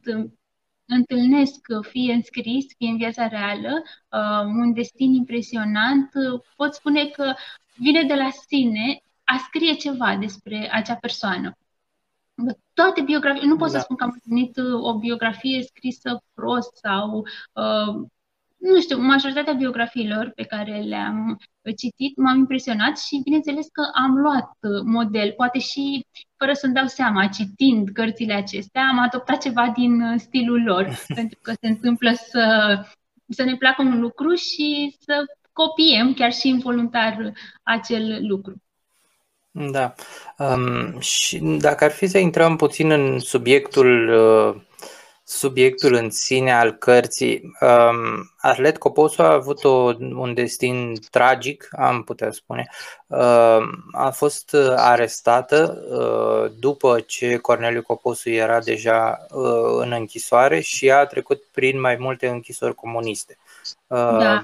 întâlnesc, 0.94 1.66
fie 1.90 2.12
în 2.12 2.22
scris, 2.22 2.64
fie 2.76 2.88
în 2.88 2.96
viața 2.96 3.28
reală, 3.28 3.82
uh, 4.10 4.44
un 4.44 4.72
destin 4.72 5.14
impresionant, 5.14 6.10
pot 6.56 6.74
spune 6.74 7.06
că 7.06 7.34
vine 7.74 8.02
de 8.02 8.14
la 8.14 8.28
sine 8.46 9.02
a 9.24 9.36
scrie 9.38 9.74
ceva 9.74 10.16
despre 10.16 10.68
acea 10.72 10.96
persoană 10.96 11.56
toate 12.74 13.00
biografiile, 13.00 13.48
nu 13.48 13.56
pot 13.56 13.70
da. 13.70 13.78
să 13.78 13.82
spun 13.84 13.96
că 13.96 14.04
am 14.04 14.10
întâlnit 14.14 14.56
uh, 14.56 14.82
o 14.82 14.98
biografie 14.98 15.62
scrisă 15.62 16.22
prost 16.34 16.76
sau, 16.76 17.26
uh, 17.52 18.08
nu 18.62 18.80
știu, 18.80 18.98
majoritatea 18.98 19.52
biografiilor 19.52 20.32
pe 20.34 20.42
care 20.42 20.80
le-am 20.80 21.38
citit 21.76 22.16
m-am 22.16 22.38
impresionat 22.38 22.98
și 22.98 23.20
bineînțeles 23.24 23.66
că 23.72 23.82
am 23.94 24.16
luat 24.16 24.50
uh, 24.60 24.82
model, 24.84 25.32
poate 25.32 25.58
și 25.58 26.06
fără 26.36 26.52
să-mi 26.52 26.74
dau 26.74 26.86
seama, 26.86 27.26
citind 27.26 27.88
cărțile 27.92 28.34
acestea, 28.34 28.82
am 28.90 28.98
adoptat 28.98 29.40
ceva 29.40 29.72
din 29.76 30.02
uh, 30.02 30.14
stilul 30.18 30.62
lor, 30.62 30.98
pentru 31.18 31.38
că 31.42 31.52
se 31.60 31.68
întâmplă 31.68 32.12
să, 32.12 32.44
să 33.28 33.42
ne 33.42 33.56
placă 33.56 33.82
un 33.82 34.00
lucru 34.00 34.34
și 34.34 34.96
să 35.00 35.24
copiem 35.52 36.14
chiar 36.14 36.32
și 36.32 36.48
involuntar 36.48 37.32
acel 37.62 38.26
lucru. 38.26 38.62
Da. 39.50 39.94
Um, 40.38 41.00
și 41.00 41.38
dacă 41.38 41.84
ar 41.84 41.90
fi 41.90 42.06
să 42.06 42.18
intrăm 42.18 42.56
puțin 42.56 42.90
în 42.90 43.18
subiectul 43.18 44.08
uh, 44.08 44.62
subiectul 45.24 45.94
în 45.94 46.10
sine 46.10 46.52
al 46.52 46.72
cărții, 46.72 47.56
um, 47.60 48.30
Arlet 48.36 48.78
Coposu 48.78 49.22
a 49.22 49.32
avut 49.32 49.64
o, 49.64 49.94
un 49.98 50.34
destin 50.34 50.94
tragic, 51.10 51.68
am 51.70 52.02
putea 52.02 52.30
spune. 52.30 52.68
Uh, 53.06 53.62
a 53.92 54.10
fost 54.10 54.56
arestată 54.76 55.84
uh, 55.90 56.52
după 56.58 57.00
ce 57.00 57.36
Corneliu 57.36 57.82
Coposu 57.82 58.30
era 58.30 58.60
deja 58.60 59.26
uh, 59.30 59.76
în 59.78 59.92
închisoare 59.92 60.60
și 60.60 60.90
a 60.90 61.06
trecut 61.06 61.42
prin 61.52 61.80
mai 61.80 61.96
multe 61.96 62.28
închisori 62.28 62.74
comuniste. 62.74 63.38
Uh, 63.86 63.98
da 64.18 64.42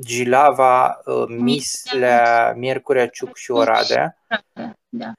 Gilava, 0.00 1.00
uh, 1.04 1.24
Mislea, 1.28 2.54
Miercurea 2.56 3.08
Ciuc 3.08 3.36
și 3.36 3.50
Oradea, 3.50 4.16
da. 4.88 5.12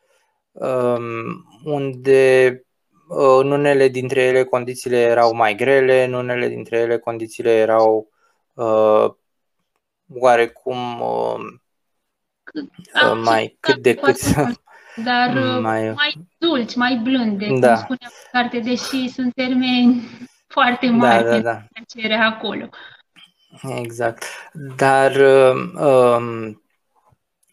Um, 0.52 1.46
unde 1.64 2.50
uh, 2.50 2.67
în 3.08 3.52
unele 3.52 3.88
dintre 3.88 4.22
ele 4.22 4.44
condițiile 4.44 4.98
erau 4.98 5.36
mai 5.36 5.56
grele, 5.56 6.04
în 6.04 6.14
unele 6.14 6.48
dintre 6.48 6.78
ele 6.78 6.98
condițiile 6.98 7.52
erau 7.52 8.10
uh, 8.54 9.10
oarecum 10.14 11.02
uh, 11.02 11.40
uh, 13.04 13.22
mai 13.24 13.58
cât 13.60 13.82
de 13.82 13.94
cât 13.94 14.18
dar 15.06 15.60
mai, 15.60 15.92
mai 15.92 16.28
dulci, 16.38 16.76
mai 16.76 17.00
blânde, 17.04 17.48
da. 17.60 17.74
cum 17.74 17.84
spunea 17.84 18.10
carte, 18.32 18.60
deși 18.60 19.10
sunt 19.10 19.34
termeni 19.34 20.04
foarte 20.56 20.90
mari 20.90 21.24
da, 21.24 21.40
da, 21.40 21.62
da. 22.08 22.26
acolo. 22.26 22.70
Exact. 23.78 24.24
Dar 24.76 25.16
um, 25.76 26.62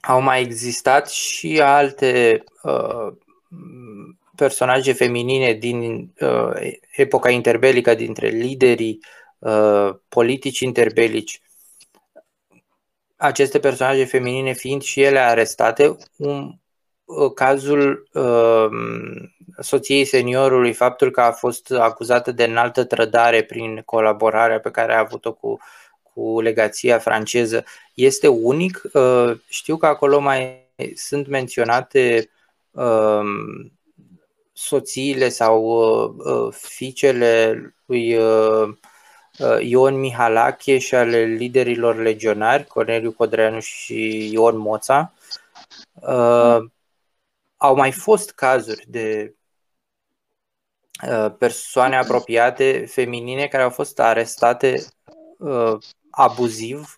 au 0.00 0.20
mai 0.20 0.40
existat 0.40 1.10
și 1.10 1.60
alte 1.60 2.44
uh, 2.62 3.12
personaje 4.36 4.92
feminine 4.92 5.52
din 5.52 6.12
uh, 6.20 6.72
epoca 6.90 7.30
interbelică, 7.30 7.94
dintre 7.94 8.28
liderii 8.28 9.00
uh, 9.38 9.90
politici 10.08 10.60
interbelici. 10.60 11.40
Aceste 13.16 13.58
personaje 13.58 14.04
feminine 14.04 14.52
fiind 14.52 14.82
și 14.82 15.02
ele 15.02 15.18
arestate, 15.18 15.96
un, 16.16 16.52
uh, 17.04 17.32
cazul 17.34 18.08
uh, 18.12 18.68
soției 19.58 20.04
seniorului, 20.04 20.72
faptul 20.72 21.10
că 21.10 21.20
a 21.20 21.32
fost 21.32 21.70
acuzată 21.70 22.32
de 22.32 22.44
înaltă 22.44 22.84
trădare 22.84 23.42
prin 23.42 23.82
colaborarea 23.84 24.60
pe 24.60 24.70
care 24.70 24.94
a 24.94 24.98
avut-o 24.98 25.32
cu 25.32 25.48
uh, 25.48 25.58
cu 26.14 26.40
legația 26.40 26.98
franceză 26.98 27.64
este 27.94 28.28
unic. 28.28 28.82
Uh, 28.92 29.32
știu 29.48 29.76
că 29.76 29.86
acolo 29.86 30.18
mai 30.18 30.68
sunt 30.94 31.26
menționate 31.26 32.30
um, 32.70 33.72
soțiile 34.56 35.28
sau 35.28 35.62
uh, 35.62 36.14
uh, 36.16 36.52
fiicele 36.52 37.60
lui 37.84 38.18
Ion 39.60 39.94
Mihalache 40.00 40.78
și 40.78 40.94
ale 40.94 41.24
liderilor 41.24 41.96
legionari, 41.96 42.66
Corneliu 42.66 43.12
Codreanu 43.12 43.60
și 43.60 44.30
Ion 44.32 44.56
Moța. 44.56 45.12
Au 47.56 47.74
mai 47.74 47.92
fost 47.92 48.30
cazuri 48.30 48.84
de 48.88 49.34
persoane 51.38 51.96
apropiate 51.96 52.86
feminine 52.86 53.46
care 53.46 53.62
au 53.62 53.70
fost 53.70 53.98
arestate 53.98 54.84
abuziv? 56.10 56.94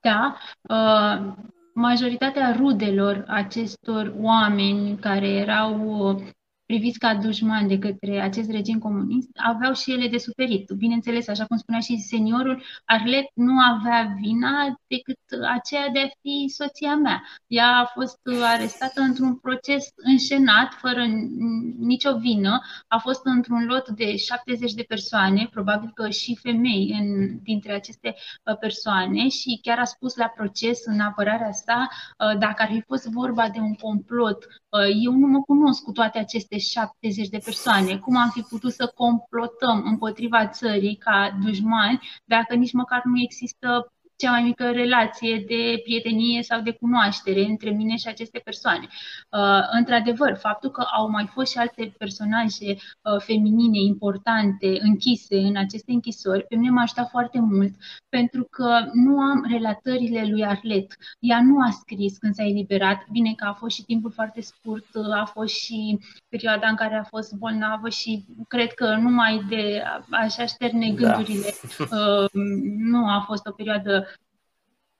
Da. 0.00 0.36
Uh, 0.62 1.32
majoritatea 1.74 2.52
rudelor 2.52 3.24
acestor 3.26 4.14
oameni 4.20 4.96
care 4.98 5.28
erau 5.28 5.74
priviți 6.66 6.98
ca 6.98 7.14
dușmani 7.14 7.68
de 7.68 7.78
către 7.78 8.20
acest 8.20 8.50
regim 8.50 8.78
comunist, 8.78 9.28
aveau 9.34 9.72
și 9.74 9.92
ele 9.92 10.08
de 10.08 10.18
suferit. 10.18 10.70
Bineînțeles, 10.70 11.28
așa 11.28 11.44
cum 11.44 11.56
spunea 11.56 11.80
și 11.80 11.98
seniorul, 11.98 12.62
Arlet 12.84 13.26
nu 13.34 13.58
avea 13.58 14.14
vina 14.20 14.80
decât 14.86 15.18
aceea 15.54 15.88
de 15.88 15.98
a 15.98 16.08
fi 16.20 16.48
soția 16.48 16.94
mea. 16.94 17.22
Ea 17.46 17.68
a 17.76 17.84
fost 17.84 18.20
arestată 18.42 19.00
într-un 19.00 19.36
proces 19.36 19.88
înșenat, 19.96 20.72
fără 20.74 21.04
nicio 21.78 22.16
vină. 22.18 22.60
A 22.88 22.98
fost 22.98 23.20
într-un 23.24 23.64
lot 23.64 23.88
de 23.88 24.16
70 24.16 24.72
de 24.72 24.82
persoane, 24.82 25.48
probabil 25.50 25.90
că 25.94 26.08
și 26.08 26.38
femei 26.42 26.96
în, 27.00 27.38
dintre 27.42 27.72
aceste 27.72 28.14
uh, 28.44 28.56
persoane 28.58 29.28
și 29.28 29.58
chiar 29.62 29.78
a 29.78 29.84
spus 29.84 30.16
la 30.16 30.28
proces 30.28 30.84
în 30.84 31.00
apărarea 31.00 31.52
sa, 31.52 31.88
uh, 31.88 32.38
dacă 32.38 32.62
ar 32.62 32.68
fi 32.72 32.80
fost 32.80 33.06
vorba 33.06 33.48
de 33.48 33.58
un 33.58 33.74
complot, 33.74 34.44
uh, 34.44 34.63
eu 35.04 35.12
nu 35.12 35.26
mă 35.26 35.40
cunosc 35.40 35.82
cu 35.82 35.92
toate 35.92 36.18
aceste 36.18 36.58
70 36.58 37.28
de 37.28 37.38
persoane. 37.44 37.98
Cum 37.98 38.16
am 38.16 38.30
fi 38.30 38.40
putut 38.40 38.72
să 38.72 38.92
complotăm 38.94 39.82
împotriva 39.86 40.48
țării 40.48 40.96
ca 40.96 41.38
dușmani 41.44 42.00
dacă 42.24 42.54
nici 42.54 42.72
măcar 42.72 43.02
nu 43.04 43.20
există 43.20 43.92
cea 44.16 44.30
mai 44.30 44.42
mică 44.42 44.70
relație 44.70 45.44
de 45.46 45.80
prietenie 45.82 46.42
sau 46.42 46.60
de 46.60 46.70
cunoaștere 46.72 47.44
între 47.44 47.70
mine 47.70 47.96
și 47.96 48.08
aceste 48.08 48.40
persoane. 48.44 48.86
Uh, 49.30 49.62
într-adevăr, 49.70 50.36
faptul 50.36 50.70
că 50.70 50.84
au 50.96 51.08
mai 51.10 51.26
fost 51.32 51.50
și 51.50 51.58
alte 51.58 51.94
personaje 51.98 52.70
uh, 52.70 53.18
feminine 53.18 53.78
importante 53.78 54.78
închise 54.80 55.36
în 55.36 55.56
aceste 55.56 55.92
închisori, 55.92 56.46
pe 56.46 56.56
mine 56.56 56.70
m-a 56.70 56.82
ajutat 56.82 57.10
foarte 57.10 57.40
mult, 57.40 57.74
pentru 58.08 58.46
că 58.50 58.84
nu 58.92 59.20
am 59.20 59.46
relatările 59.50 60.26
lui 60.30 60.44
Arlet. 60.44 60.96
Ea 61.18 61.42
nu 61.42 61.60
a 61.60 61.70
scris 61.70 62.18
când 62.18 62.34
s-a 62.34 62.44
eliberat, 62.44 63.06
bine 63.10 63.32
că 63.36 63.44
a 63.48 63.52
fost 63.52 63.74
și 63.74 63.84
timpul 63.84 64.10
foarte 64.10 64.40
scurt, 64.40 64.86
a 65.14 65.24
fost 65.24 65.54
și 65.54 65.98
perioada 66.28 66.68
în 66.68 66.74
care 66.74 66.94
a 66.94 67.02
fost 67.02 67.34
bolnavă 67.34 67.88
și 67.88 68.24
cred 68.48 68.72
că 68.72 68.94
numai 68.94 69.44
de 69.48 69.82
așa 70.10 70.46
șterne 70.46 70.88
da. 70.88 70.94
gândurile 70.94 71.50
da. 71.78 72.26
nu 72.92 73.08
a 73.08 73.24
fost 73.26 73.46
o 73.46 73.50
perioadă 73.52 74.06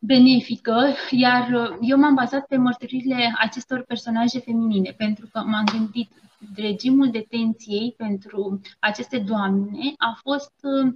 benefică, 0.07 0.95
iar 1.11 1.49
uh, 1.53 1.77
eu 1.81 1.99
m-am 1.99 2.15
bazat 2.15 2.47
pe 2.47 2.57
mărturiile 2.57 3.35
acestor 3.39 3.83
personaje 3.83 4.39
feminine, 4.39 4.95
pentru 4.97 5.29
că 5.33 5.39
m-am 5.39 5.65
gândit, 5.65 6.11
regimul 6.57 7.11
detenției 7.11 7.95
pentru 7.97 8.61
aceste 8.79 9.19
doamne 9.19 9.93
a 9.97 10.19
fost 10.23 10.53
uh, 10.63 10.95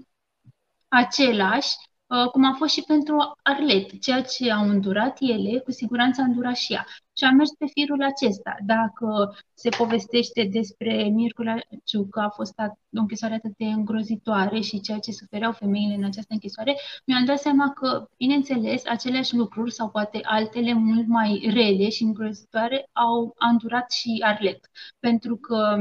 același 0.89 1.77
Uh, 1.77 1.98
cum 2.33 2.45
a 2.45 2.55
fost 2.57 2.73
și 2.73 2.83
pentru 2.87 3.17
Arlet. 3.43 4.01
Ceea 4.01 4.23
ce 4.23 4.53
au 4.53 4.69
îndurat 4.69 5.17
ele, 5.21 5.59
cu 5.59 5.71
siguranță 5.71 6.21
a 6.21 6.25
îndurat 6.25 6.57
și 6.57 6.73
ea. 6.73 6.87
Și 7.17 7.25
am 7.25 7.35
mers 7.35 7.51
pe 7.59 7.67
firul 7.67 8.03
acesta. 8.03 8.57
Dacă 8.65 9.37
se 9.55 9.69
povestește 9.69 10.49
despre 10.53 11.09
Mircula 11.13 11.57
Ciu, 11.85 12.07
că 12.11 12.21
a 12.21 12.29
fost 12.29 12.55
o 12.59 13.01
închisoare 13.01 13.35
atât 13.35 13.57
de 13.57 13.65
îngrozitoare 13.65 14.61
și 14.61 14.81
ceea 14.81 14.99
ce 14.99 15.13
sufereau 15.13 15.53
femeile 15.53 15.95
în 15.95 16.05
această 16.05 16.33
închisoare, 16.33 16.77
mi-am 17.07 17.25
dat 17.25 17.39
seama 17.39 17.73
că, 17.73 18.09
bineînțeles, 18.17 18.87
aceleași 18.87 19.37
lucruri 19.37 19.73
sau 19.73 19.91
poate 19.91 20.21
altele 20.23 20.73
mult 20.73 21.07
mai 21.07 21.51
rele 21.53 21.89
și 21.89 22.03
îngrozitoare 22.03 22.89
au 22.93 23.35
îndurat 23.39 23.91
și 23.91 24.23
Arlet. 24.25 24.71
Pentru 24.99 25.37
că 25.37 25.77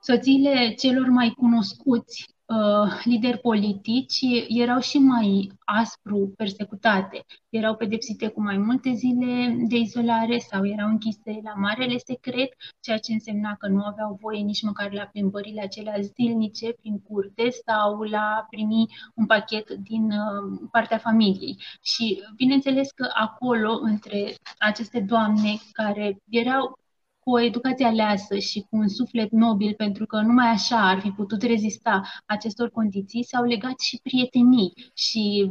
soțiile 0.00 0.74
celor 0.74 1.08
mai 1.08 1.30
cunoscuți 1.30 2.24
uh, 2.28 2.41
lideri 3.04 3.38
politici 3.38 4.20
erau 4.48 4.80
și 4.80 4.98
mai 4.98 5.50
aspru 5.64 6.32
persecutate. 6.36 7.24
Erau 7.48 7.76
pedepsite 7.76 8.28
cu 8.28 8.42
mai 8.42 8.56
multe 8.56 8.92
zile 8.92 9.56
de 9.68 9.76
izolare 9.76 10.38
sau 10.38 10.66
erau 10.66 10.88
închise 10.88 11.40
la 11.42 11.52
marele 11.56 11.98
secret, 11.98 12.52
ceea 12.80 12.98
ce 12.98 13.12
însemna 13.12 13.54
că 13.58 13.68
nu 13.68 13.82
aveau 13.84 14.18
voie 14.20 14.40
nici 14.40 14.62
măcar 14.62 14.92
la 14.92 15.04
plimbările 15.04 15.62
acelea 15.62 16.00
zilnice 16.00 16.72
prin 16.72 17.00
curte 17.00 17.50
sau 17.66 18.02
la 18.02 18.46
primi 18.50 18.86
un 19.14 19.26
pachet 19.26 19.70
din 19.70 20.04
uh, 20.04 20.60
partea 20.70 20.98
familiei. 20.98 21.56
Și 21.82 22.22
bineînțeles 22.36 22.90
că 22.90 23.10
acolo, 23.14 23.78
între 23.82 24.34
aceste 24.58 25.00
doamne 25.00 25.58
care 25.72 26.16
erau 26.28 26.80
cu 27.24 27.30
o 27.30 27.40
educație 27.40 27.86
aleasă 27.86 28.38
și 28.38 28.60
cu 28.60 28.76
un 28.76 28.88
suflet 28.88 29.30
nobil, 29.30 29.74
pentru 29.74 30.06
că 30.06 30.20
numai 30.20 30.46
așa 30.46 30.88
ar 30.88 31.00
fi 31.00 31.10
putut 31.10 31.42
rezista 31.42 32.02
acestor 32.26 32.70
condiții, 32.70 33.24
s-au 33.24 33.44
legat 33.44 33.80
și 33.80 34.00
prietenii 34.02 34.72
și 34.94 35.50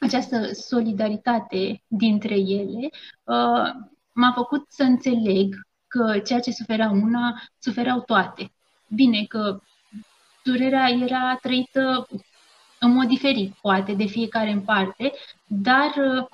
această 0.00 0.52
solidaritate 0.52 1.82
dintre 1.86 2.34
ele 2.34 2.88
uh, 3.24 3.70
m-a 4.12 4.32
făcut 4.34 4.64
să 4.68 4.82
înțeleg 4.82 5.54
că 5.86 6.18
ceea 6.18 6.40
ce 6.40 6.50
suferea 6.50 6.90
una, 6.90 7.42
sufereau 7.58 8.00
toate. 8.00 8.52
Bine 8.88 9.24
că 9.24 9.60
durerea 10.42 10.88
era 10.88 11.38
trăită 11.42 12.08
în 12.80 12.92
mod 12.92 13.06
diferit, 13.08 13.54
poate, 13.60 13.92
de 13.92 14.04
fiecare 14.04 14.50
în 14.50 14.60
parte, 14.60 15.12
dar 15.46 15.94
uh, 15.96 16.26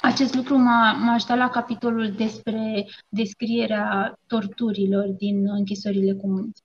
acest 0.00 0.34
lucru 0.34 0.56
m-a, 0.56 0.92
m-a 0.92 1.12
ajutat 1.12 1.36
la 1.36 1.50
capitolul 1.50 2.10
despre 2.10 2.86
descrierea 3.08 4.18
torturilor 4.26 5.06
din 5.06 5.48
închisorile 5.48 6.14
comuniste. 6.14 6.62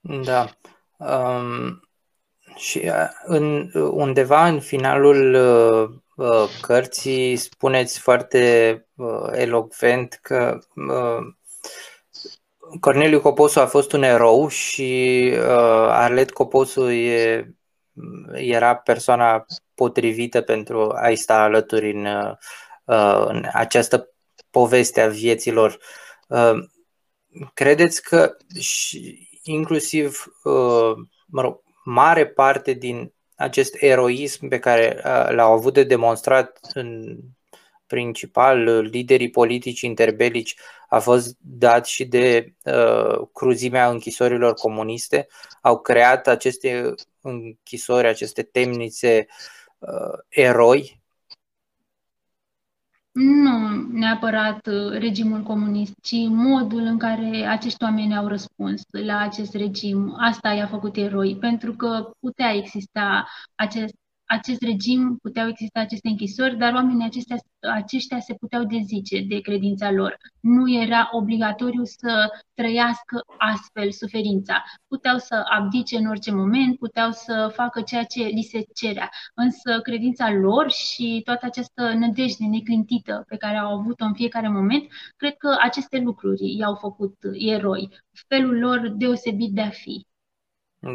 Da. 0.00 0.48
Um, 0.96 1.80
și 2.56 2.78
uh, 2.84 3.08
în, 3.24 3.70
undeva 3.74 4.46
în 4.46 4.60
finalul 4.60 5.34
uh, 5.34 6.26
uh, 6.26 6.48
cărții 6.60 7.36
spuneți 7.36 7.98
foarte 7.98 8.86
uh, 8.94 9.28
elocvent 9.32 10.18
că 10.22 10.58
uh, 10.74 11.34
Corneliu 12.80 13.20
Coposu 13.20 13.60
a 13.60 13.66
fost 13.66 13.92
un 13.92 14.02
erou 14.02 14.48
și 14.48 15.30
uh, 15.32 15.88
Arlet 15.88 16.30
Coposu 16.30 16.90
e, 16.90 17.54
era 18.32 18.76
persoana 18.76 19.44
potrivită 19.74 20.40
pentru 20.40 20.90
a-i 20.90 21.16
sta 21.16 21.42
alături 21.42 21.90
în, 21.90 22.06
uh, 22.84 23.24
în 23.26 23.46
această 23.52 24.08
poveste 24.50 25.00
a 25.00 25.08
vieților. 25.08 25.78
Uh, 26.28 26.54
credeți 27.54 28.02
că 28.02 28.36
și 28.60 29.28
inclusiv 29.42 30.24
uh, 30.44 30.92
mă 31.26 31.40
rog, 31.40 31.60
mare 31.84 32.26
parte 32.26 32.72
din 32.72 33.12
acest 33.36 33.76
eroism 33.78 34.48
pe 34.48 34.58
care 34.58 35.00
l-au 35.30 35.52
avut 35.52 35.74
de 35.74 35.84
demonstrat 35.84 36.58
în 36.74 37.18
principal 37.86 38.80
liderii 38.80 39.30
politici 39.30 39.80
interbelici 39.80 40.56
a 40.88 40.98
fost 40.98 41.36
dat 41.40 41.86
și 41.86 42.04
de 42.04 42.54
uh, 42.64 43.28
cruzimea 43.32 43.88
închisorilor 43.88 44.54
comuniste. 44.54 45.26
Au 45.60 45.80
creat 45.80 46.26
aceste 46.26 46.94
închisori, 47.20 48.06
aceste 48.06 48.42
temnițe 48.42 49.26
uh, 49.86 50.18
eroi? 50.28 51.02
Nu 53.12 53.68
neapărat 53.92 54.66
uh, 54.66 54.90
regimul 54.98 55.42
comunist, 55.42 55.94
ci 56.02 56.14
modul 56.28 56.80
în 56.80 56.98
care 56.98 57.46
acești 57.46 57.82
oameni 57.82 58.16
au 58.16 58.26
răspuns 58.26 58.82
la 58.90 59.18
acest 59.18 59.54
regim. 59.54 60.14
Asta 60.18 60.52
i-a 60.52 60.66
făcut 60.66 60.96
eroi, 60.96 61.36
pentru 61.36 61.72
că 61.72 62.10
putea 62.20 62.52
exista 62.54 63.28
acest 63.54 63.94
acest 64.26 64.62
regim, 64.62 65.16
puteau 65.22 65.48
exista 65.48 65.80
aceste 65.80 66.08
închisori, 66.08 66.56
dar 66.56 66.72
oamenii 66.72 67.06
acestea, 67.06 67.36
aceștia 67.74 68.20
se 68.20 68.34
puteau 68.34 68.64
dezice 68.64 69.20
de 69.28 69.40
credința 69.40 69.90
lor. 69.90 70.16
Nu 70.40 70.70
era 70.72 71.08
obligatoriu 71.12 71.84
să 71.84 72.30
trăiască 72.54 73.20
astfel 73.38 73.90
suferința. 73.90 74.64
Puteau 74.88 75.18
să 75.18 75.44
abdice 75.48 75.96
în 75.96 76.06
orice 76.06 76.32
moment, 76.32 76.78
puteau 76.78 77.10
să 77.10 77.52
facă 77.54 77.80
ceea 77.80 78.04
ce 78.04 78.22
li 78.22 78.42
se 78.42 78.64
cerea. 78.74 79.10
Însă 79.34 79.80
credința 79.82 80.30
lor 80.30 80.70
și 80.70 81.20
toată 81.24 81.46
această 81.46 81.92
nădejde 81.92 82.44
neclintită 82.44 83.24
pe 83.28 83.36
care 83.36 83.56
au 83.56 83.78
avut-o 83.78 84.04
în 84.04 84.14
fiecare 84.14 84.48
moment, 84.48 84.86
cred 85.16 85.36
că 85.36 85.56
aceste 85.60 85.98
lucruri 85.98 86.56
i-au 86.56 86.74
făcut 86.74 87.14
eroi. 87.32 87.88
Felul 88.28 88.58
lor 88.58 88.88
deosebit 88.88 89.52
de 89.52 89.60
a 89.60 89.70
fi. 89.70 90.06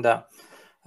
Da. 0.01 0.27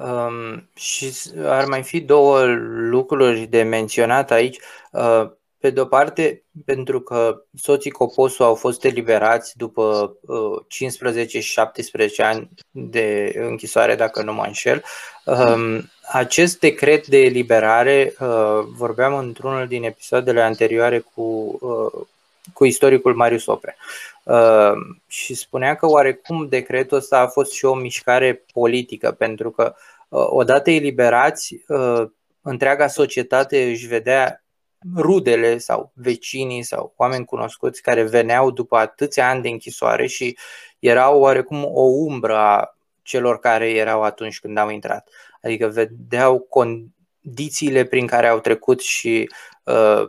Um, 0.03 0.69
și 0.75 1.13
ar 1.45 1.65
mai 1.65 1.83
fi 1.83 2.01
două 2.01 2.45
lucruri 2.91 3.41
de 3.41 3.63
menționat 3.63 4.31
aici. 4.31 4.59
Uh, 4.91 5.31
pe 5.59 5.71
de-o 5.71 5.85
parte, 5.85 6.43
pentru 6.65 7.01
că 7.01 7.43
soții 7.55 7.91
Coposu 7.91 8.45
au 8.45 8.55
fost 8.55 8.85
eliberați 8.85 9.57
după 9.57 10.17
uh, 10.21 10.65
15-17 12.13 12.17
ani 12.17 12.49
de 12.71 13.33
închisoare, 13.37 13.95
dacă 13.95 14.23
nu 14.23 14.33
mă 14.33 14.45
înșel, 14.47 14.83
um, 15.25 15.91
acest 16.13 16.59
decret 16.59 17.07
de 17.07 17.19
eliberare, 17.19 18.15
uh, 18.21 18.61
vorbeam 18.77 19.15
într-unul 19.15 19.67
din 19.67 19.85
episoadele 19.85 20.41
anterioare 20.41 20.99
cu, 21.15 21.59
uh, 21.61 22.07
cu 22.53 22.65
istoricul 22.65 23.15
Marius 23.15 23.47
Opre. 23.47 23.77
Uh, 24.23 24.73
și 25.07 25.35
spunea 25.35 25.75
că 25.75 25.87
oarecum 25.87 26.49
decretul 26.49 26.97
ăsta 26.97 27.19
a 27.19 27.27
fost 27.27 27.53
și 27.53 27.65
o 27.65 27.75
mișcare 27.75 28.45
politică, 28.53 29.11
pentru 29.11 29.51
că 29.51 29.75
uh, 29.77 29.92
odată 30.13 30.71
eliberați, 30.71 31.65
uh, 31.69 32.05
întreaga 32.41 32.87
societate 32.87 33.63
își 33.65 33.87
vedea 33.87 34.45
rudele 34.97 35.59
sau 35.59 35.93
vecinii 35.95 36.63
sau 36.63 36.95
oameni 36.97 37.25
cunoscuți 37.25 37.83
care 37.83 38.03
veneau 38.03 38.51
după 38.51 38.77
atâția 38.77 39.29
ani 39.29 39.43
de 39.43 39.49
închisoare 39.49 40.07
și 40.07 40.39
erau 40.79 41.21
oarecum 41.21 41.65
o 41.65 41.83
umbră 41.83 42.37
a 42.37 42.77
celor 43.03 43.39
care 43.39 43.71
erau 43.71 44.03
atunci 44.03 44.41
când 44.41 44.59
au 44.59 44.71
intrat. 44.71 45.09
Adică 45.43 45.67
vedeau 45.67 46.39
condițiile 46.39 47.85
prin 47.85 48.07
care 48.07 48.27
au 48.29 48.41
trecut 48.41 48.81
și 48.81 49.31
uh, 49.65 50.03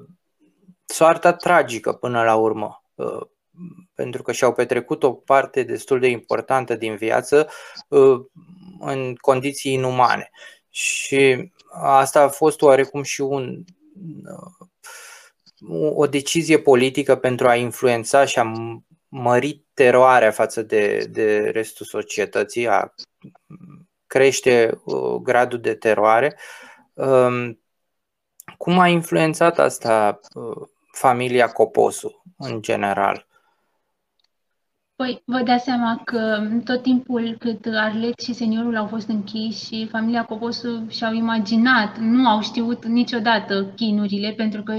soarta 0.86 1.34
tragică 1.34 1.94
până 1.94 2.24
la 2.24 2.36
urmă. 2.36 2.84
Uh, 2.96 3.22
pentru 3.96 4.22
că 4.22 4.32
și-au 4.32 4.54
petrecut 4.54 5.04
o 5.04 5.12
parte 5.14 5.64
destul 5.64 6.00
de 6.00 6.08
importantă 6.08 6.76
din 6.76 6.96
viață 6.96 7.50
uh, 7.88 8.20
în 8.86 9.16
condiții 9.16 9.74
inumane. 9.74 10.30
Și 10.70 11.52
asta 11.82 12.22
a 12.22 12.28
fost 12.28 12.62
oarecum 12.62 13.04
și 13.04 13.22
un, 13.22 13.64
uh, 14.26 14.68
o 15.96 16.08
decizie 16.08 16.60
politică 16.60 17.16
pentru 17.16 17.48
a 17.48 17.56
influența 17.56 18.26
și 18.26 18.40
a 18.40 18.52
mări 19.08 19.66
teroarea 19.74 20.32
față 20.32 20.62
de, 20.62 21.06
de 21.10 21.50
restul 21.50 21.86
societății, 21.86 22.68
a 22.68 22.94
crește 24.08 24.82
uh, 24.84 25.16
gradul 25.22 25.60
de 25.60 25.74
teroare. 25.74 26.40
Um, 26.94 27.60
cum 28.58 28.80
a 28.80 28.88
influențat 28.88 29.60
asta 29.60 30.20
familia 30.92 31.52
Coposu 31.52 32.24
în 32.38 32.62
general? 32.62 33.28
Păi, 35.04 35.22
vă 35.26 35.42
dați 35.42 35.64
seama 35.64 36.02
că 36.04 36.50
tot 36.66 36.82
timpul 36.82 37.36
cât 37.40 37.66
Arlet 37.66 38.20
și 38.20 38.34
seniorul 38.34 38.78
au 38.78 38.88
fost 38.88 39.08
închiși 39.08 39.66
și 39.66 39.88
familia 39.88 40.26
Coposu 40.26 40.88
și-au 40.90 41.14
imaginat, 41.14 41.98
nu 41.98 42.28
au 42.28 42.42
știut 42.42 42.86
niciodată 42.86 43.66
chinurile, 43.76 44.32
pentru 44.32 44.64
că 44.64 44.74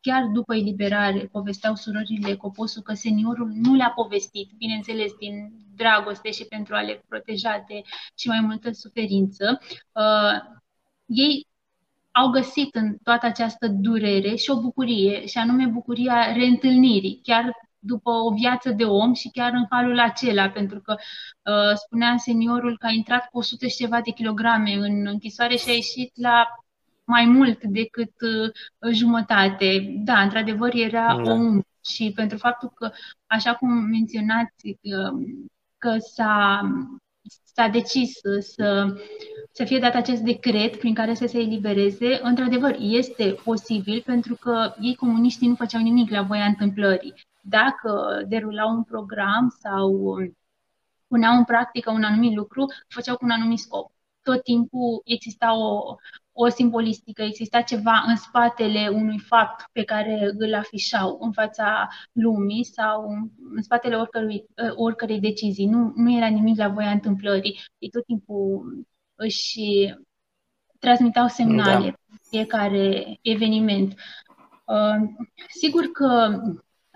chiar 0.00 0.22
după 0.32 0.54
eliberare 0.54 1.28
povesteau 1.32 1.74
surorile 1.74 2.34
Coposu 2.34 2.82
că 2.82 2.92
seniorul 2.92 3.50
nu 3.54 3.74
le-a 3.74 3.92
povestit, 3.94 4.50
bineînțeles 4.56 5.12
din 5.18 5.52
dragoste 5.76 6.30
și 6.30 6.44
pentru 6.44 6.74
a 6.74 6.80
le 6.80 7.04
proteja 7.08 7.64
de 7.68 7.82
și 8.16 8.28
mai 8.28 8.40
multă 8.40 8.72
suferință. 8.72 9.58
Uh, 9.92 10.58
ei 11.06 11.46
au 12.10 12.28
găsit 12.30 12.74
în 12.74 12.96
toată 13.02 13.26
această 13.26 13.68
durere 13.68 14.34
și 14.34 14.50
o 14.50 14.60
bucurie, 14.60 15.26
și 15.26 15.38
anume 15.38 15.66
bucuria 15.66 16.32
reîntâlnirii, 16.32 17.20
chiar 17.22 17.52
după 17.78 18.10
o 18.10 18.34
viață 18.34 18.70
de 18.70 18.84
om 18.84 19.12
și 19.14 19.28
chiar 19.28 19.52
în 19.52 19.66
halul 19.70 19.98
acela, 19.98 20.50
pentru 20.50 20.80
că 20.80 20.94
uh, 20.98 21.74
spunea 21.74 22.16
seniorul 22.16 22.78
că 22.78 22.86
a 22.86 22.90
intrat 22.90 23.28
cu 23.30 23.38
100 23.38 23.66
și 23.66 23.76
ceva 23.76 24.00
de 24.00 24.10
kilograme 24.10 24.72
în 24.72 25.06
închisoare 25.06 25.56
și 25.56 25.68
a 25.68 25.72
ieșit 25.72 26.12
la 26.14 26.46
mai 27.04 27.24
mult 27.24 27.64
decât 27.64 28.12
uh, 28.20 28.92
jumătate. 28.92 29.94
Da, 30.04 30.20
într-adevăr 30.20 30.74
era 30.74 31.20
da. 31.24 31.32
om 31.32 31.60
și 31.84 32.12
pentru 32.14 32.38
faptul 32.38 32.70
că, 32.74 32.90
așa 33.26 33.54
cum 33.54 33.68
menționați, 33.70 34.66
uh, 34.66 35.26
că 35.78 35.96
s-a, 35.98 36.60
s-a 37.54 37.68
decis 37.68 38.12
să, 38.42 38.96
să 39.52 39.64
fie 39.64 39.78
dat 39.78 39.94
acest 39.94 40.22
decret 40.22 40.76
prin 40.76 40.94
care 40.94 41.14
să 41.14 41.26
se 41.26 41.38
elibereze, 41.38 42.20
într-adevăr, 42.22 42.76
este 42.78 43.36
posibil 43.44 44.02
pentru 44.06 44.34
că 44.34 44.74
ei 44.80 44.94
comuniștii 44.94 45.48
nu 45.48 45.54
făceau 45.54 45.80
nimic 45.80 46.10
la 46.10 46.22
voia 46.22 46.44
întâmplării 46.44 47.14
dacă 47.40 48.22
derulau 48.28 48.70
un 48.70 48.82
program 48.82 49.56
sau 49.60 50.16
puneau 51.06 51.36
în 51.36 51.44
practică 51.44 51.90
un 51.90 52.02
anumit 52.02 52.34
lucru, 52.34 52.66
făceau 52.88 53.16
cu 53.16 53.24
un 53.24 53.30
anumit 53.30 53.58
scop. 53.58 53.92
Tot 54.22 54.42
timpul 54.42 55.00
exista 55.04 55.54
o, 55.54 55.94
o 56.32 56.48
simbolistică, 56.48 57.22
exista 57.22 57.60
ceva 57.60 58.04
în 58.06 58.16
spatele 58.16 58.88
unui 58.88 59.18
fapt 59.18 59.68
pe 59.72 59.84
care 59.84 60.30
îl 60.38 60.54
afișau 60.54 61.18
în 61.20 61.32
fața 61.32 61.88
lumii 62.12 62.64
sau 62.64 63.08
în 63.54 63.62
spatele 63.62 63.96
oricărui, 63.96 64.44
oricărei 64.74 65.20
decizii. 65.20 65.66
Nu, 65.66 65.92
nu 65.94 66.16
era 66.16 66.26
nimic 66.26 66.58
la 66.58 66.68
voia 66.68 66.90
întâmplării. 66.90 67.60
Ei 67.78 67.88
tot 67.88 68.04
timpul 68.04 68.86
își 69.14 69.60
transmitau 70.78 71.28
semnale 71.28 71.90
da. 71.90 72.16
fiecare 72.30 73.18
eveniment. 73.22 73.94
Uh, 74.64 75.08
sigur 75.48 75.84
că 75.86 76.40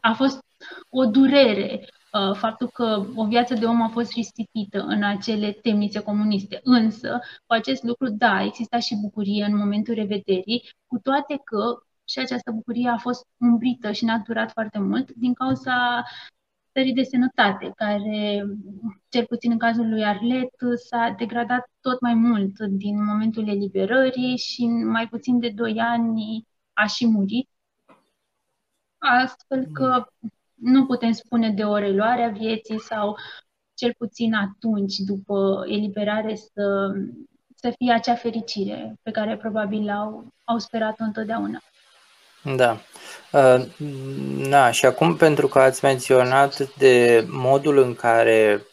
a 0.02 0.12
fost 0.12 0.40
o 0.88 1.04
durere 1.04 1.86
Uh, 2.12 2.34
faptul 2.36 2.68
că 2.68 3.06
o 3.14 3.26
viață 3.26 3.54
de 3.54 3.64
om 3.66 3.82
a 3.82 3.88
fost 3.88 4.12
risipită 4.12 4.80
în 4.80 5.02
acele 5.02 5.52
temnițe 5.52 6.00
comuniste. 6.00 6.60
Însă, 6.62 7.20
cu 7.46 7.52
acest 7.52 7.82
lucru, 7.82 8.08
da, 8.08 8.42
exista 8.42 8.78
și 8.78 8.98
bucurie 9.00 9.44
în 9.44 9.56
momentul 9.56 9.94
revederii, 9.94 10.70
cu 10.86 10.98
toate 10.98 11.40
că 11.44 11.82
și 12.04 12.18
această 12.18 12.50
bucurie 12.50 12.88
a 12.88 12.96
fost 12.96 13.26
umbrită 13.36 13.92
și 13.92 14.04
n-a 14.04 14.22
durat 14.26 14.50
foarte 14.52 14.78
mult 14.78 15.12
din 15.12 15.32
cauza 15.34 16.02
stării 16.68 16.94
de 16.94 17.02
sănătate, 17.02 17.72
care, 17.76 18.44
cel 19.08 19.24
puțin 19.26 19.50
în 19.50 19.58
cazul 19.58 19.88
lui 19.88 20.04
Arlet, 20.04 20.50
s-a 20.88 21.14
degradat 21.18 21.70
tot 21.80 22.00
mai 22.00 22.14
mult 22.14 22.58
din 22.60 23.04
momentul 23.04 23.48
eliberării 23.48 24.36
și 24.36 24.62
în 24.62 24.90
mai 24.90 25.08
puțin 25.08 25.38
de 25.38 25.48
doi 25.48 25.78
ani 25.80 26.46
a 26.72 26.86
și 26.86 27.06
murit. 27.06 27.48
Astfel 29.02 29.66
că 29.72 30.04
nu 30.54 30.86
putem 30.86 31.12
spune 31.12 31.50
de 31.50 31.62
o 31.62 31.76
reluare 31.76 32.24
a 32.24 32.28
vieții 32.28 32.80
sau 32.80 33.16
cel 33.74 33.94
puțin 33.98 34.34
atunci, 34.34 34.96
după 34.96 35.64
eliberare, 35.68 36.34
să, 36.34 36.92
să 37.56 37.72
fie 37.78 37.92
acea 37.92 38.14
fericire 38.14 38.94
pe 39.02 39.10
care 39.10 39.36
probabil 39.36 39.90
au, 39.90 40.26
au 40.44 40.58
sperat-o 40.58 41.04
întotdeauna. 41.04 41.58
Da. 42.56 42.76
Uh, 43.32 43.66
da, 44.48 44.70
și 44.70 44.86
acum 44.86 45.16
pentru 45.16 45.48
că 45.48 45.58
ați 45.58 45.84
menționat 45.84 46.74
de 46.76 47.24
modul 47.28 47.78
în 47.78 47.94
care 47.94 48.66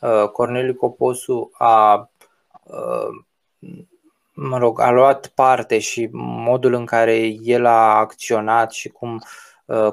uh, 0.00 0.28
Corneliu 0.32 0.74
Coposu 0.74 1.50
a 1.52 2.10
uh, 2.62 3.24
mă 4.32 4.58
rog, 4.58 4.80
a 4.80 4.90
luat 4.90 5.26
parte 5.26 5.78
și 5.78 6.08
modul 6.12 6.74
în 6.74 6.84
care 6.84 7.16
el 7.42 7.66
a 7.66 7.96
acționat 7.96 8.72
și 8.72 8.88
cum 8.88 9.14
Uh, 9.14 9.45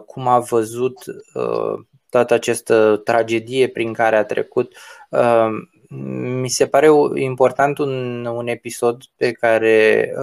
cum 0.05 0.27
a 0.27 0.39
văzut 0.39 1.05
uh, 1.33 1.79
toată 2.09 2.33
această 2.33 3.01
tragedie 3.03 3.67
prin 3.67 3.93
care 3.93 4.15
a 4.15 4.25
trecut. 4.25 4.77
Uh, 5.09 5.47
mi 6.39 6.49
se 6.49 6.67
pare 6.67 6.87
important 7.15 7.77
un, 7.77 8.25
un 8.25 8.47
episod 8.47 9.03
pe 9.15 9.31
care, 9.31 10.13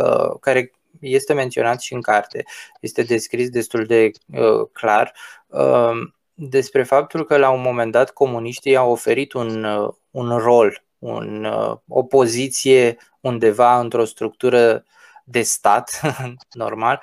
care 0.41 0.73
este 1.01 1.33
menționat 1.33 1.81
și 1.81 1.95
în 1.95 2.01
carte, 2.01 2.45
este 2.81 3.03
descris 3.03 3.49
destul 3.49 3.85
de 3.85 4.11
clar 4.73 5.13
despre 6.35 6.83
faptul 6.83 7.25
că 7.25 7.37
la 7.37 7.51
un 7.51 7.61
moment 7.61 7.93
dat 7.93 8.11
comuniștii 8.11 8.77
au 8.77 8.91
oferit 8.91 9.33
un, 9.33 9.67
un 10.11 10.37
rol, 10.39 10.85
un, 10.99 11.49
o 11.89 12.03
poziție 12.03 12.97
undeva 13.21 13.79
într-o 13.79 14.05
structură 14.05 14.85
de 15.31 15.43
stat, 15.43 16.01
normal, 16.53 17.03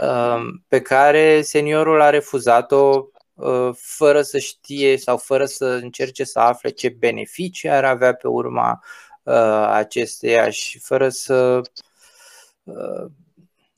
Um, 0.00 0.64
pe 0.68 0.80
care 0.80 1.42
seniorul 1.42 2.00
a 2.00 2.10
refuzat-o 2.10 3.06
uh, 3.34 3.70
fără 3.76 4.22
să 4.22 4.38
știe 4.38 4.96
sau 4.96 5.16
fără 5.16 5.44
să 5.44 5.64
încerce 5.64 6.24
să 6.24 6.38
afle 6.38 6.70
ce 6.70 6.88
beneficii 6.88 7.70
ar 7.70 7.84
avea 7.84 8.14
pe 8.14 8.28
urma 8.28 8.82
uh, 9.22 9.68
acesteia 9.68 10.50
și 10.50 10.78
fără 10.78 11.08
să 11.08 11.60
uh, 12.62 13.10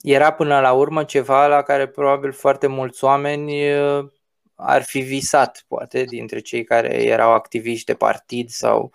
era 0.01 0.33
până 0.33 0.61
la 0.61 0.73
urmă 0.73 1.05
ceva 1.05 1.47
la 1.47 1.63
care 1.63 1.89
probabil 1.89 2.33
foarte 2.33 2.67
mulți 2.67 3.05
oameni 3.05 3.53
ar 4.55 4.83
fi 4.83 5.01
visat, 5.01 5.65
poate, 5.69 6.05
dintre 6.05 6.41
cei 6.41 6.65
care 6.65 7.03
erau 7.03 7.33
activiști 7.33 7.85
de 7.85 7.95
partid 7.95 8.49
sau 8.49 8.93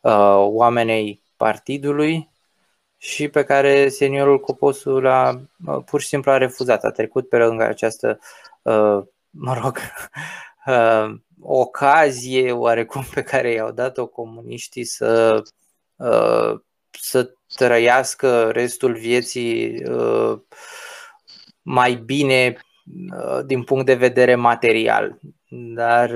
uh, 0.00 0.36
oamenii 0.36 1.22
partidului 1.36 2.30
și 2.98 3.28
pe 3.28 3.44
care 3.44 3.88
seniorul 3.88 4.40
Coposul 4.40 5.06
a 5.06 5.40
pur 5.84 6.00
și 6.00 6.06
simplu 6.06 6.30
a 6.30 6.36
refuzat, 6.36 6.84
a 6.84 6.90
trecut 6.90 7.28
pe 7.28 7.36
lângă 7.36 7.64
această, 7.64 8.18
uh, 8.62 9.02
mă 9.30 9.58
rog, 9.62 9.78
uh, 10.66 11.14
ocazie 11.40 12.52
oarecum 12.52 13.04
pe 13.14 13.22
care 13.22 13.52
i-au 13.52 13.70
dat-o 13.70 14.06
comuniștii 14.06 14.84
să, 14.84 15.42
uh, 15.96 16.60
să 16.90 17.32
trăiască 17.54 18.50
restul 18.50 18.94
vieții 18.94 19.82
mai 21.62 21.94
bine 21.94 22.56
din 23.44 23.64
punct 23.64 23.86
de 23.86 23.94
vedere 23.94 24.34
material. 24.34 25.18
Dar 25.74 26.10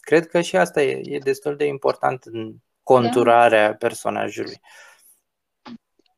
cred 0.00 0.26
că 0.26 0.40
și 0.40 0.56
asta 0.56 0.82
e, 0.82 1.00
e 1.02 1.18
destul 1.18 1.56
de 1.56 1.64
important 1.64 2.24
în 2.24 2.54
conturarea 2.82 3.74
personajului. 3.74 4.60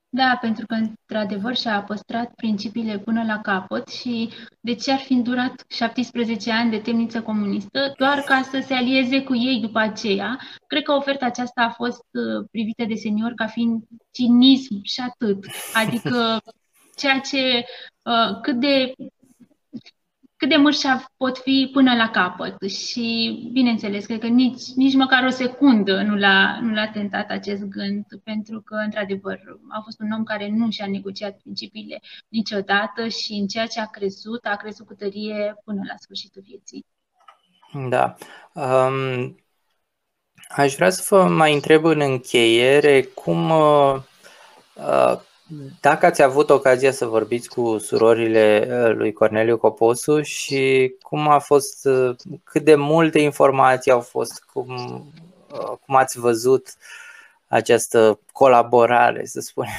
Da, 0.08 0.38
pentru 0.40 0.66
că, 0.66 0.74
într-adevăr, 0.74 1.56
și-a 1.56 1.82
păstrat 1.82 2.34
principiile 2.34 2.98
până 2.98 3.24
la 3.24 3.40
capăt 3.40 3.88
și 3.88 4.30
de 4.60 4.74
ce 4.74 4.92
ar 4.92 4.98
fi 4.98 5.14
durat 5.14 5.64
17 5.68 6.52
ani 6.52 6.70
de 6.70 6.78
temniță 6.78 7.22
comunistă 7.22 7.92
doar 7.96 8.20
ca 8.20 8.42
să 8.42 8.62
se 8.66 8.74
alieze 8.74 9.22
cu 9.22 9.34
ei 9.34 9.60
după 9.60 9.78
aceea. 9.78 10.38
Cred 10.66 10.82
că 10.82 10.92
oferta 10.92 11.26
aceasta 11.26 11.62
a 11.62 11.70
fost 11.70 12.04
uh, 12.12 12.46
privită 12.50 12.84
de 12.84 12.94
senior 12.94 13.32
ca 13.34 13.46
fiind 13.46 13.82
cinism 14.10 14.80
și 14.82 15.00
atât. 15.00 15.44
Adică 15.74 16.40
ceea 17.00 17.20
ce 17.20 17.64
uh, 18.02 18.40
cât 18.42 18.60
de 18.60 18.92
cât 20.36 20.48
de 20.48 20.56
mărșav 20.56 21.04
pot 21.16 21.38
fi 21.38 21.70
până 21.72 21.94
la 21.94 22.10
capăt. 22.10 22.70
Și, 22.70 23.38
bineînțeles, 23.52 24.06
cred 24.06 24.20
că 24.20 24.26
nici, 24.26 24.62
nici 24.74 24.94
măcar 24.94 25.24
o 25.24 25.30
secundă 25.30 26.02
nu 26.02 26.16
l-a, 26.16 26.58
nu 26.60 26.74
l-a 26.74 26.88
tentat 26.88 27.30
acest 27.30 27.62
gând, 27.64 28.04
pentru 28.24 28.60
că, 28.60 28.74
într-adevăr, 28.74 29.40
a 29.68 29.80
fost 29.84 30.00
un 30.00 30.10
om 30.10 30.24
care 30.24 30.48
nu 30.48 30.70
și-a 30.70 30.86
negociat 30.86 31.36
principiile 31.36 32.00
niciodată 32.28 33.08
și 33.08 33.32
în 33.32 33.46
ceea 33.46 33.66
ce 33.66 33.80
a 33.80 33.86
crezut, 33.86 34.44
a 34.44 34.56
crezut 34.56 34.86
cu 34.86 34.94
tărie 34.94 35.56
până 35.64 35.80
la 35.86 35.94
sfârșitul 35.98 36.42
vieții. 36.46 36.86
Da. 37.88 38.14
Um, 38.52 39.36
aș 40.48 40.74
vrea 40.74 40.90
să 40.90 41.06
vă 41.08 41.28
mai 41.28 41.54
întreb 41.54 41.84
în 41.84 42.00
încheiere 42.00 43.02
cum 43.02 43.50
uh, 43.50 43.96
uh, 44.74 45.20
dacă 45.80 46.06
ați 46.06 46.22
avut 46.22 46.50
ocazia 46.50 46.92
să 46.92 47.06
vorbiți 47.06 47.48
cu 47.48 47.78
surorile 47.78 48.68
uh, 48.70 48.94
lui 48.94 49.12
Corneliu 49.12 49.58
Coposu 49.58 50.22
și 50.22 50.94
cum 51.02 51.28
a 51.28 51.38
fost, 51.38 51.84
uh, 51.84 52.16
cât 52.44 52.64
de 52.64 52.74
multe 52.74 53.18
informații 53.18 53.90
au 53.90 54.00
fost, 54.00 54.44
cum, 54.52 54.68
uh, 55.52 55.72
cum 55.86 55.94
ați 55.94 56.18
văzut 56.18 56.74
această 57.48 58.20
colaborare, 58.32 59.24
să 59.26 59.40
spunem. 59.40 59.72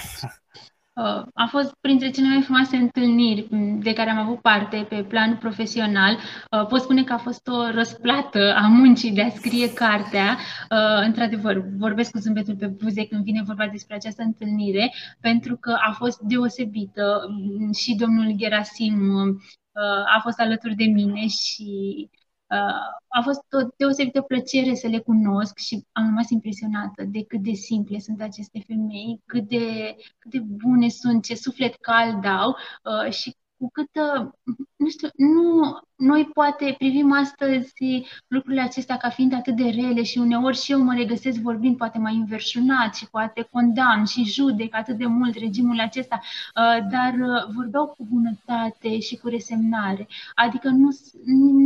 Uh, 0.98 1.24
a 1.34 1.46
fost 1.50 1.74
printre 1.82 2.10
cele 2.10 2.28
mai 2.28 2.42
frumoase 2.42 2.76
întâlniri 2.76 3.48
de 3.80 3.94
care 3.94 4.10
am 4.10 4.18
avut 4.18 4.42
parte 4.42 4.86
pe 4.90 5.04
plan 5.04 5.38
profesional. 5.38 6.18
Uh, 6.52 6.66
pot 6.68 6.82
spune 6.82 7.04
că 7.04 7.14
a 7.14 7.18
fost 7.18 7.48
o 7.48 7.70
răsplată 7.72 8.54
a 8.56 8.68
muncii 8.68 9.12
de 9.12 9.22
a 9.22 9.30
scrie 9.30 9.74
cartea. 9.74 10.38
Uh, 10.72 11.06
într-adevăr, 11.06 11.66
vorbesc 11.78 12.12
cu 12.12 12.18
zâmbetul 12.18 12.56
pe 12.56 12.68
buze 12.68 13.06
când 13.06 13.24
vine 13.24 13.44
vorba 13.46 13.68
despre 13.68 13.96
această 13.96 14.24
întâlnire, 14.24 14.94
pentru 15.22 15.56
că 15.56 15.76
a 15.88 15.92
fost 15.92 16.20
deosebită 16.20 17.22
și 17.74 17.96
domnul 17.96 18.34
Gerasim 18.36 19.12
a 20.18 20.20
fost 20.22 20.40
alături 20.40 20.76
de 20.76 20.86
mine 20.86 21.28
și 21.28 22.10
a 23.08 23.22
fost 23.24 23.40
o 23.52 23.68
deosebită 23.78 24.22
plăcere 24.22 24.74
să 24.76 24.88
le 24.88 25.00
cunosc 25.00 25.58
și 25.58 25.86
am 25.92 26.06
rămas 26.06 26.30
impresionată 26.30 27.04
de 27.04 27.24
cât 27.24 27.42
de 27.42 27.54
simple 27.54 28.00
sunt 28.00 28.22
aceste 28.22 28.64
femei, 28.68 29.22
cât 29.26 29.48
de, 29.48 29.96
cât 30.18 30.32
de 30.32 30.40
bune 30.40 30.90
sunt, 30.90 31.24
ce 31.24 31.36
suflet 31.36 31.76
cald 31.76 32.26
au 32.26 32.56
uh, 32.84 33.12
și 33.12 33.36
cu 33.58 33.70
cât, 33.74 33.90
nu 34.76 34.90
știu, 34.90 35.08
nu, 35.16 35.78
noi 35.98 36.30
poate 36.34 36.76
privim 36.78 37.12
astăzi 37.12 37.74
lucrurile 38.28 38.62
acestea 38.62 38.98
ca 38.98 39.10
fiind 39.10 39.34
atât 39.34 39.56
de 39.56 39.64
rele 39.64 40.04
și 40.04 40.18
uneori 40.18 40.58
și 40.58 40.72
eu 40.72 40.82
mă 40.82 40.94
regăsesc 40.94 41.40
vorbind 41.40 41.78
poate 41.78 41.98
mai 41.98 42.14
inversionat 42.14 42.96
și 42.96 43.10
poate 43.10 43.48
condamn 43.52 44.06
și 44.06 44.24
judec 44.24 44.76
atât 44.76 44.98
de 44.98 45.06
mult 45.06 45.38
regimul 45.38 45.80
acesta, 45.80 46.20
uh, 46.22 46.88
dar 46.92 47.14
uh, 47.14 47.54
vorbeau 47.56 47.88
cu 47.88 48.08
bunătate 48.10 49.00
și 49.00 49.16
cu 49.16 49.28
resemnare, 49.28 50.08
adică 50.36 50.70
nu, 50.70 50.90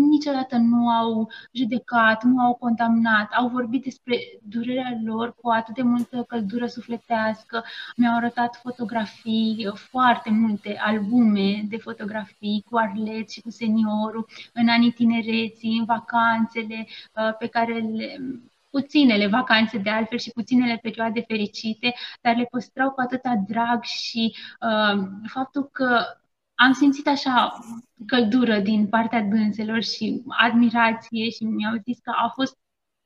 niciodată 0.09 0.57
nu 0.57 0.89
au 0.89 1.29
judecat, 1.51 2.23
nu 2.23 2.39
au 2.39 2.53
condamnat, 2.53 3.31
au 3.33 3.47
vorbit 3.47 3.83
despre 3.83 4.17
durerea 4.43 4.99
lor 5.03 5.35
cu 5.41 5.49
atât 5.49 5.75
de 5.75 5.81
multă 5.81 6.25
căldură 6.27 6.65
sufletească, 6.65 7.63
mi-au 7.95 8.15
arătat 8.15 8.59
fotografii, 8.61 9.67
uh, 9.67 9.73
foarte 9.73 10.29
multe 10.29 10.77
albume 10.79 11.65
de 11.69 11.77
fotografii 11.81 12.65
cu 12.69 12.77
Arlet 12.77 13.29
și 13.29 13.41
cu 13.41 13.49
seniorul, 13.49 14.27
în 14.53 14.67
anii 14.69 14.91
tinereții, 14.91 15.77
în 15.77 15.85
vacanțele 15.85 16.87
uh, 16.87 17.35
pe 17.37 17.47
care 17.47 17.73
le, 17.79 18.17
puținele 18.69 19.27
vacanțe 19.27 19.77
de 19.77 19.89
altfel 19.89 20.17
și 20.17 20.31
puținele 20.31 20.79
perioade 20.81 21.23
fericite, 21.27 21.93
dar 22.21 22.35
le 22.35 22.47
păstrau 22.51 22.91
cu 22.91 23.01
atâta 23.01 23.43
drag 23.47 23.83
și 23.83 24.35
uh, 24.59 25.03
faptul 25.27 25.69
că 25.71 26.05
am 26.55 26.71
simțit 26.71 27.07
așa 27.07 27.59
căldură 28.07 28.59
din 28.59 28.87
partea 28.87 29.21
dânselor 29.21 29.83
și 29.83 30.23
admirație 30.27 31.29
și 31.29 31.43
mi-au 31.43 31.75
zis 31.83 31.99
că 31.99 32.11
a 32.15 32.31
fost 32.35 32.57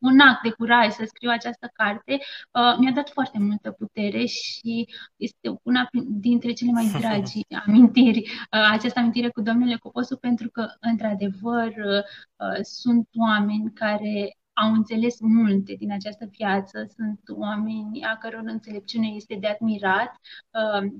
un 0.05 0.19
act 0.19 0.41
de 0.43 0.49
curaj 0.49 0.91
să 0.91 1.03
scriu 1.05 1.29
această 1.29 1.69
carte, 1.73 2.13
uh, 2.51 2.75
mi-a 2.79 2.91
dat 2.91 3.09
foarte 3.09 3.39
multă 3.39 3.71
putere 3.71 4.25
și 4.25 4.87
este 5.15 5.59
una 5.63 5.89
dintre 6.07 6.51
cele 6.51 6.71
mai 6.71 6.91
dragi 6.99 7.39
amintiri, 7.65 8.19
uh, 8.19 8.69
această 8.71 8.99
amintire 8.99 9.29
cu 9.29 9.41
domnule 9.41 9.75
Coposu, 9.75 10.17
pentru 10.17 10.49
că, 10.49 10.67
într-adevăr, 10.79 11.67
uh, 11.67 12.59
sunt 12.61 13.07
oameni 13.13 13.71
care 13.73 14.37
au 14.53 14.71
înțeles 14.73 15.19
multe 15.19 15.73
din 15.73 15.91
această 15.91 16.25
viață, 16.31 16.87
sunt 16.95 17.19
oameni 17.29 18.03
a 18.03 18.17
căror 18.17 18.43
înțelepciune 18.45 19.07
este 19.07 19.37
de 19.39 19.47
admirat 19.47 20.19
uh, 20.51 20.91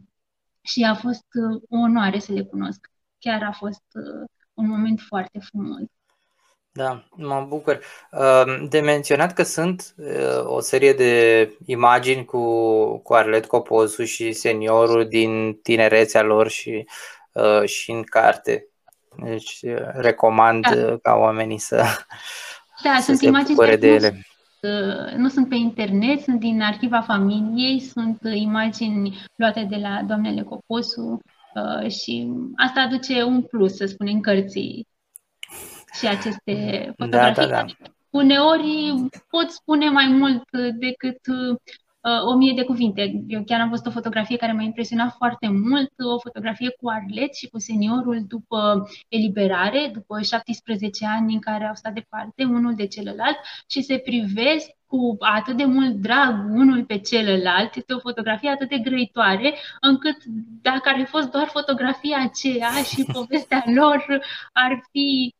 și 0.62 0.84
a 0.84 0.96
fost 0.96 1.26
uh, 1.34 1.62
o 1.70 1.78
onoare 1.78 2.20
să 2.20 2.34
le 2.34 2.44
cunosc. 2.44 2.92
Chiar 3.20 3.44
a 3.44 3.52
fost 3.52 3.84
uh, 3.94 4.28
un 4.54 4.68
moment 4.68 5.00
foarte 5.00 5.40
frumos. 5.40 5.95
Da, 6.78 7.04
mă 7.16 7.46
bucur. 7.48 7.80
Um, 8.12 8.68
de 8.68 8.80
menționat 8.80 9.34
că 9.34 9.44
sunt 9.44 9.94
uh, 9.98 10.46
o 10.46 10.60
serie 10.60 10.94
de 10.94 11.52
imagini 11.66 12.26
cu, 12.26 12.42
cu 12.98 13.14
Arlet 13.14 13.46
Copozu 13.46 14.04
și 14.04 14.32
seniorul 14.32 15.08
din 15.08 15.60
tinerețea 15.64 16.22
lor 16.22 16.50
și, 16.50 16.88
uh, 17.32 17.64
și 17.66 17.92
în 17.92 18.04
carte. 18.04 18.68
Deci 19.24 19.60
uh, 19.62 19.90
recomand 19.94 20.68
da. 20.68 20.98
ca 21.02 21.14
oamenii 21.14 21.58
să, 21.58 21.76
da, 22.84 22.96
să 22.96 23.04
sunt 23.04 23.18
se 23.18 23.26
imagini 23.26 23.56
bucure 23.56 23.76
de 23.76 23.88
ele. 23.88 24.26
Nu 25.18 25.30
sunt 25.30 25.50
pe 25.50 25.56
internet, 25.56 26.22
sunt 26.22 26.40
din 26.40 26.62
arhiva 26.62 27.02
familiei, 27.02 27.80
sunt 27.80 28.20
imagini 28.34 29.18
luate 29.36 29.68
de 29.70 29.76
la 29.76 30.02
doamnele 30.08 30.42
Coposu 30.42 31.20
și 31.88 32.32
asta 32.56 32.82
aduce 32.82 33.24
un 33.24 33.42
plus, 33.42 33.76
să 33.76 33.86
spunem, 33.86 34.20
cărții 34.20 34.88
și 36.00 36.08
aceste 36.08 36.94
fotografii. 36.98 37.36
Da, 37.36 37.46
da, 37.46 37.64
da. 37.64 37.66
Uneori 38.10 38.94
pot 39.30 39.50
spune 39.50 39.90
mai 39.90 40.08
mult 40.08 40.44
decât 40.80 41.20
uh, 41.28 42.24
o 42.26 42.36
mie 42.36 42.54
de 42.56 42.64
cuvinte. 42.64 43.24
Eu 43.28 43.44
chiar 43.44 43.60
am 43.60 43.70
văzut 43.70 43.86
o 43.86 43.92
fotografie 43.92 44.38
care 44.38 44.52
m-a 44.52 44.62
impresionat 44.62 45.14
foarte 45.18 45.48
mult, 45.48 45.92
o 46.16 46.20
fotografie 46.20 46.70
cu 46.70 46.90
Arlet 46.90 47.36
și 47.36 47.48
cu 47.48 47.60
seniorul 47.60 48.24
după 48.28 48.90
eliberare, 49.08 49.90
după 49.94 50.22
17 50.22 51.06
ani 51.06 51.34
în 51.34 51.40
care 51.40 51.66
au 51.66 51.76
stat 51.76 51.94
departe 51.94 52.44
unul 52.44 52.76
de 52.76 52.88
celălalt 52.88 53.38
și 53.68 53.82
se 53.82 53.98
privesc 53.98 54.70
cu 54.86 55.16
atât 55.20 55.58
de 55.58 55.66
mult 55.66 55.94
drag 55.94 56.50
unul 56.50 56.86
pe 56.86 56.98
celălalt, 56.98 57.76
este 57.76 57.94
o 57.94 58.00
fotografie 58.00 58.50
atât 58.50 58.70
de 58.70 58.78
grăitoare, 58.78 59.54
încât 59.82 60.18
dacă 60.62 60.90
ar 60.90 60.96
fi 60.98 61.06
fost 61.06 61.32
doar 61.32 61.48
fotografia 61.48 62.18
aceea 62.22 62.70
și 62.70 63.06
povestea 63.18 63.64
lor 63.66 64.06
ar 64.54 64.80
fi 64.92 65.34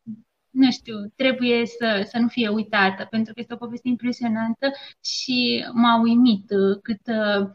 nu 0.56 0.70
știu, 0.70 1.12
trebuie 1.16 1.66
să, 1.66 2.06
să 2.10 2.18
nu 2.18 2.28
fie 2.28 2.48
uitată, 2.48 3.06
pentru 3.10 3.32
că 3.32 3.40
este 3.40 3.54
o 3.54 3.56
poveste 3.56 3.88
impresionantă 3.88 4.70
și 5.00 5.64
m-a 5.72 6.00
uimit 6.00 6.50
uh, 6.50 6.78
cât 6.82 7.00
uh, 7.06 7.48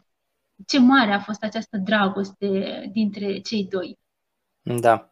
ce 0.66 0.78
mare 0.78 1.12
a 1.12 1.20
fost 1.20 1.42
această 1.42 1.76
dragoste 1.76 2.48
dintre 2.92 3.38
cei 3.38 3.66
doi. 3.70 3.98
Da. 4.62 5.10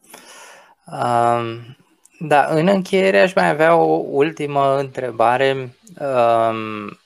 Um, 0.87 1.77
da, 2.19 2.47
în 2.47 2.67
încheiere 2.67 3.21
aș 3.21 3.35
mai 3.35 3.49
avea 3.49 3.77
o 3.77 4.05
ultimă 4.11 4.79
întrebare. 4.79 5.77
Um, 6.01 6.99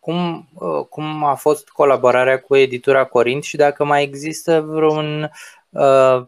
cum, 0.00 0.48
uh, 0.52 0.86
cum 0.88 1.24
a 1.24 1.34
fost 1.34 1.68
colaborarea 1.68 2.40
cu 2.40 2.56
editura 2.56 3.04
Corint 3.04 3.42
și 3.42 3.56
dacă 3.56 3.84
mai 3.84 4.02
există 4.02 4.60
vreun 4.60 5.30
uh, 5.68 6.22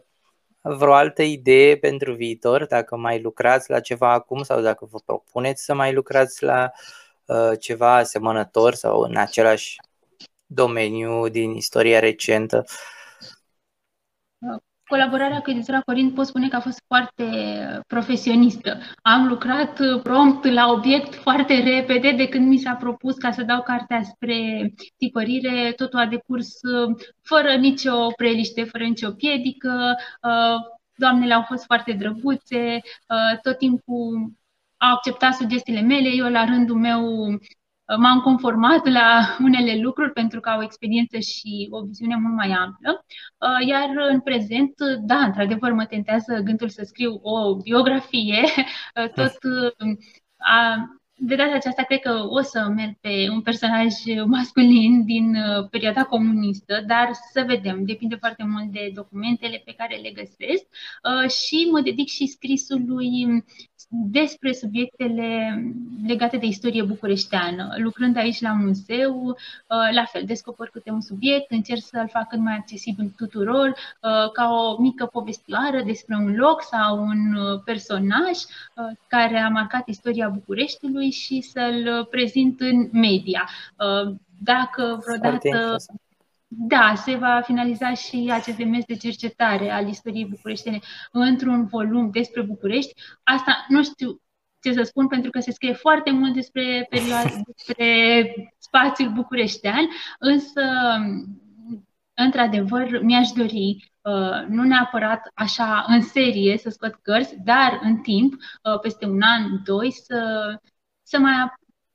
vreo 0.61 0.93
altă 0.93 1.21
idee 1.21 1.77
pentru 1.77 2.13
viitor, 2.13 2.65
dacă 2.65 2.95
mai 2.95 3.21
lucrați 3.21 3.69
la 3.69 3.79
ceva 3.79 4.11
acum 4.11 4.43
sau 4.43 4.61
dacă 4.61 4.87
vă 4.91 4.97
propuneți 5.05 5.63
să 5.63 5.73
mai 5.73 5.93
lucrați 5.93 6.43
la 6.43 6.71
uh, 7.25 7.51
ceva 7.59 7.95
asemănător 7.95 8.73
sau 8.73 8.99
în 8.99 9.15
același 9.15 9.75
domeniu 10.45 11.27
din 11.27 11.51
istoria 11.53 11.99
recentă. 11.99 12.63
Colaborarea 14.91 15.41
cu 15.41 15.49
editura 15.49 15.81
Corint 15.81 16.13
pot 16.13 16.25
spune 16.25 16.47
că 16.47 16.55
a 16.55 16.59
fost 16.59 16.83
foarte 16.87 17.25
profesionistă. 17.87 18.77
Am 19.01 19.27
lucrat 19.27 19.79
prompt 20.03 20.45
la 20.45 20.71
obiect 20.71 21.15
foarte 21.15 21.63
repede 21.63 22.11
de 22.11 22.27
când 22.27 22.47
mi 22.47 22.57
s-a 22.57 22.73
propus 22.73 23.15
ca 23.15 23.31
să 23.31 23.43
dau 23.43 23.61
cartea 23.61 24.03
spre 24.03 24.73
tipărire. 24.97 25.73
Totul 25.75 25.99
a 25.99 26.05
decurs 26.05 26.59
fără 27.21 27.55
nicio 27.55 28.07
preliște, 28.15 28.63
fără 28.63 28.83
nicio 28.83 29.11
piedică. 29.11 29.95
Doamnele 30.95 31.33
au 31.33 31.41
fost 31.41 31.65
foarte 31.65 31.91
drăguțe, 31.91 32.79
tot 33.41 33.57
timpul 33.57 34.31
au 34.77 34.93
acceptat 34.93 35.33
sugestiile 35.33 35.81
mele, 35.81 36.09
eu 36.09 36.29
la 36.29 36.45
rândul 36.45 36.77
meu 36.77 37.03
m-am 37.97 38.19
conformat 38.19 38.87
la 38.87 39.37
unele 39.39 39.81
lucruri 39.81 40.11
pentru 40.11 40.39
că 40.39 40.49
au 40.49 40.59
o 40.59 40.63
experiență 40.63 41.19
și 41.19 41.67
o 41.69 41.83
viziune 41.83 42.15
mult 42.15 42.35
mai 42.35 42.51
amplă. 42.51 43.05
Uh, 43.37 43.67
iar 43.67 43.89
în 44.09 44.19
prezent, 44.19 44.73
da, 45.01 45.17
într-adevăr, 45.17 45.71
mă 45.71 45.85
tentează 45.85 46.41
gândul 46.43 46.69
să 46.69 46.83
scriu 46.85 47.19
o 47.21 47.55
biografie, 47.55 48.43
uh, 48.95 49.09
tot 49.13 49.37
uh, 49.43 49.97
a, 50.37 50.85
de 51.23 51.35
data 51.35 51.53
aceasta 51.53 51.83
cred 51.83 51.99
că 51.99 52.25
o 52.27 52.41
să 52.41 52.71
merg 52.75 52.93
pe 53.01 53.27
un 53.31 53.41
personaj 53.41 53.93
masculin 54.25 55.05
din 55.05 55.35
perioada 55.69 56.03
comunistă, 56.03 56.83
dar 56.87 57.09
să 57.31 57.43
vedem, 57.47 57.85
depinde 57.85 58.15
foarte 58.15 58.43
mult 58.43 58.71
de 58.71 58.91
documentele 58.93 59.61
pe 59.65 59.73
care 59.77 59.95
le 59.95 60.11
găsesc. 60.11 60.65
Și 61.43 61.67
mă 61.71 61.81
dedic 61.81 62.07
și 62.07 62.25
scrisului 62.25 63.43
despre 63.89 64.53
subiectele 64.53 65.63
legate 66.07 66.37
de 66.37 66.45
istorie 66.45 66.83
bucureșteană. 66.83 67.73
Lucrând 67.77 68.17
aici 68.17 68.41
la 68.41 68.53
muzeu, 68.53 69.27
uh, 69.27 69.35
la 69.67 70.05
fel, 70.05 70.23
descoper 70.25 70.67
câte 70.67 70.91
un 70.91 71.01
subiect, 71.01 71.51
încerc 71.51 71.81
să-l 71.81 72.07
fac 72.07 72.27
cât 72.27 72.39
mai 72.39 72.55
accesibil 72.55 73.13
tuturor, 73.17 73.67
uh, 73.67 74.31
ca 74.33 74.49
o 74.49 74.81
mică 74.81 75.05
povestioară 75.05 75.81
despre 75.85 76.15
un 76.15 76.35
loc 76.35 76.63
sau 76.63 77.01
un 77.01 77.33
uh, 77.33 77.61
personaj 77.65 78.37
care 79.07 79.37
a 79.37 79.49
marcat 79.49 79.87
istoria 79.87 80.29
Bucureștiului 80.29 81.11
și 81.11 81.41
să-l 81.41 82.07
prezint 82.09 82.59
în 82.59 82.89
media. 82.91 83.49
Dacă 84.43 85.03
vreodată 85.05 85.75
da, 86.53 86.93
se 86.95 87.15
va 87.15 87.41
finaliza 87.43 87.93
și 87.93 88.29
acest 88.31 88.57
demers 88.57 88.85
de 88.85 88.95
cercetare 88.95 89.69
al 89.69 89.87
istoriei 89.87 90.25
bucureștene 90.25 90.79
într-un 91.11 91.65
volum 91.65 92.09
despre 92.09 92.41
București. 92.41 92.93
Asta 93.23 93.65
nu 93.67 93.83
știu 93.83 94.21
ce 94.61 94.73
să 94.73 94.81
spun, 94.81 95.07
pentru 95.07 95.29
că 95.31 95.39
se 95.39 95.51
scrie 95.51 95.73
foarte 95.73 96.11
mult 96.11 96.33
despre, 96.33 96.87
perioada, 96.89 97.29
despre 97.55 97.87
spațiul 98.57 99.11
bucureștean, 99.11 99.87
însă, 100.19 100.61
într-adevăr, 102.13 103.01
mi-aș 103.01 103.29
dori 103.29 103.91
Uh, 104.03 104.45
nu 104.47 104.63
neapărat 104.63 105.31
așa 105.33 105.85
în 105.87 106.01
serie 106.01 106.57
să 106.57 106.69
scot 106.69 106.95
cărți, 107.01 107.35
dar 107.43 107.79
în 107.83 107.97
timp, 107.97 108.33
uh, 108.33 108.79
peste 108.79 109.05
un 109.05 109.21
an, 109.21 109.63
doi, 109.63 109.91
să, 109.91 110.19
să, 111.03 111.19
mai, 111.19 111.33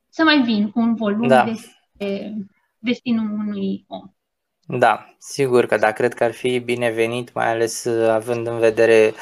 să 0.09 0.23
mai 0.23 0.41
vin 0.41 0.69
cu 0.69 0.79
un 0.79 0.95
volum 0.95 1.27
da. 1.27 1.43
despre 1.43 2.33
destinul 2.77 3.31
unui 3.31 3.85
om. 3.87 4.11
Da, 4.69 5.15
sigur 5.17 5.65
că 5.65 5.77
da, 5.77 5.91
cred 5.91 6.13
că 6.13 6.23
ar 6.23 6.31
fi 6.31 6.59
binevenit, 6.59 7.33
mai 7.33 7.49
ales 7.49 7.83
uh, 7.83 8.09
având 8.09 8.47
în 8.47 8.59
vedere 8.59 9.13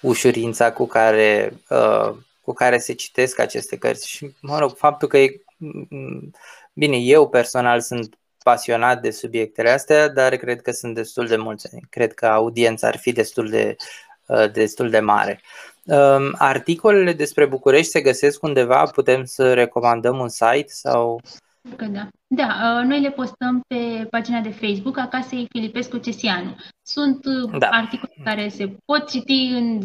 ușurința 0.00 0.72
cu 0.72 0.86
care, 0.86 1.52
uh, 1.68 2.14
cu 2.40 2.52
care 2.52 2.78
se 2.78 2.92
citesc 2.92 3.38
aceste 3.38 3.76
cărți 3.76 4.08
și, 4.08 4.34
mă 4.40 4.58
rog, 4.58 4.76
faptul 4.76 5.08
că 5.08 5.18
e, 5.18 5.42
mm, 5.56 6.30
bine, 6.72 6.96
eu 6.96 7.28
personal 7.28 7.80
sunt 7.80 8.18
pasionat 8.42 9.00
de 9.00 9.10
subiectele 9.10 9.70
astea, 9.70 10.08
dar 10.08 10.36
cred 10.36 10.62
că 10.62 10.70
sunt 10.70 10.94
destul 10.94 11.26
de 11.26 11.36
mulți. 11.36 11.68
Cred 11.90 12.12
că 12.12 12.26
audiența 12.26 12.86
ar 12.86 12.96
fi 12.96 13.12
destul 13.12 13.48
de, 13.48 13.76
uh, 14.26 14.52
destul 14.52 14.90
de 14.90 15.00
mare. 15.00 15.40
Um, 15.84 16.34
articolele 16.38 17.12
despre 17.12 17.46
București 17.46 17.90
se 17.90 18.00
găsesc 18.00 18.42
undeva? 18.42 18.82
Putem 18.84 19.24
să 19.24 19.54
recomandăm 19.54 20.18
un 20.18 20.28
site 20.28 20.64
sau 20.66 21.20
Că 21.76 21.84
da. 21.84 22.08
Da, 22.26 22.78
uh, 22.78 22.86
noi 22.86 23.00
le 23.00 23.10
postăm 23.10 23.60
pe 23.66 24.06
pagina 24.10 24.40
de 24.40 24.50
Facebook 24.50 24.98
a 24.98 25.08
Casei 25.08 25.46
Filipescu 25.50 25.98
Cesianu. 25.98 26.56
Sunt 26.82 27.24
uh, 27.24 27.58
da. 27.58 27.68
articole 27.68 28.12
care 28.24 28.48
se 28.48 28.76
pot 28.84 29.10
citi 29.10 29.50
în 29.54 29.80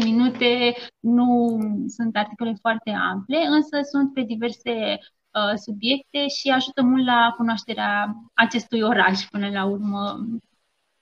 10-15 0.00 0.04
minute, 0.04 0.74
nu 1.00 1.58
sunt 1.88 2.16
articole 2.16 2.56
foarte 2.60 2.90
ample, 2.90 3.46
însă 3.46 3.78
sunt 3.90 4.12
pe 4.12 4.22
diverse 4.22 4.98
uh, 5.00 5.54
subiecte 5.54 6.28
și 6.28 6.48
ajută 6.48 6.82
mult 6.82 7.04
la 7.04 7.34
cunoașterea 7.36 8.16
acestui 8.34 8.80
oraș 8.80 9.20
până 9.20 9.48
la 9.48 9.64
urmă. 9.64 10.26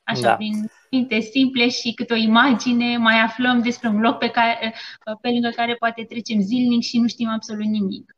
Așa, 0.02 0.20
da. 0.20 0.34
prin 0.34 0.70
cuvinte 0.82 1.20
simple 1.20 1.68
și 1.68 1.94
câte 1.94 2.12
o 2.12 2.16
imagine, 2.16 2.96
mai 2.96 3.20
aflăm 3.20 3.62
despre 3.62 3.88
un 3.88 4.00
loc 4.00 4.18
pe, 4.18 4.28
care, 4.28 4.74
uh, 5.06 5.16
pe 5.20 5.28
lângă 5.28 5.48
care 5.48 5.74
poate 5.74 6.04
trecem 6.04 6.40
zilnic 6.40 6.82
și 6.82 6.98
nu 6.98 7.06
știm 7.06 7.28
absolut 7.28 7.64
nimic. 7.64 8.16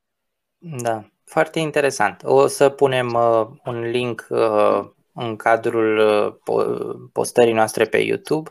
Da, 0.59 1.07
foarte 1.27 1.59
interesant. 1.59 2.21
O 2.25 2.47
să 2.47 2.69
punem 2.69 3.15
uh, 3.15 3.47
un 3.65 3.81
link 3.81 4.27
uh, 4.29 4.85
în 5.13 5.37
cadrul 5.37 5.99
uh, 6.47 6.97
postării 7.13 7.53
noastre 7.53 7.85
pe 7.85 7.99
YouTube. 7.99 8.51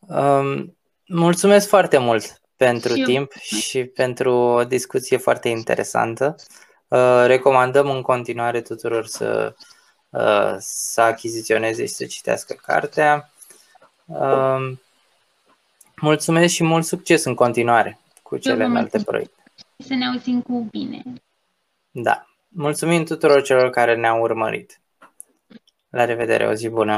Um, 0.00 0.76
mulțumesc 1.06 1.68
foarte 1.68 1.98
mult 1.98 2.40
pentru 2.56 2.94
și 2.94 3.02
timp 3.02 3.32
eu. 3.32 3.58
și 3.58 3.84
pentru 3.84 4.32
o 4.32 4.64
discuție 4.64 5.16
foarte 5.16 5.48
interesantă. 5.48 6.36
Uh, 6.88 7.22
recomandăm 7.26 7.90
în 7.90 8.02
continuare 8.02 8.60
tuturor 8.60 9.06
să, 9.06 9.54
uh, 10.10 10.54
să 10.58 11.00
achiziționeze 11.00 11.86
și 11.86 11.92
să 11.92 12.04
citească 12.06 12.56
cartea. 12.62 13.30
Uh, 14.04 14.72
mulțumesc 15.96 16.54
și 16.54 16.64
mult 16.64 16.84
succes 16.84 17.24
în 17.24 17.34
continuare 17.34 17.98
cu 18.22 18.36
celelalte 18.36 19.02
proiecte. 19.02 19.42
Să 19.76 19.94
ne 19.94 20.06
auzim 20.06 20.42
cu 20.42 20.66
bine. 20.70 21.02
Da. 21.90 22.26
Mulțumim 22.48 23.04
tuturor 23.04 23.42
celor 23.42 23.70
care 23.70 23.96
ne-au 23.96 24.20
urmărit. 24.20 24.80
La 25.90 26.04
revedere, 26.04 26.46
o 26.46 26.52
zi 26.52 26.68
bună! 26.68 26.96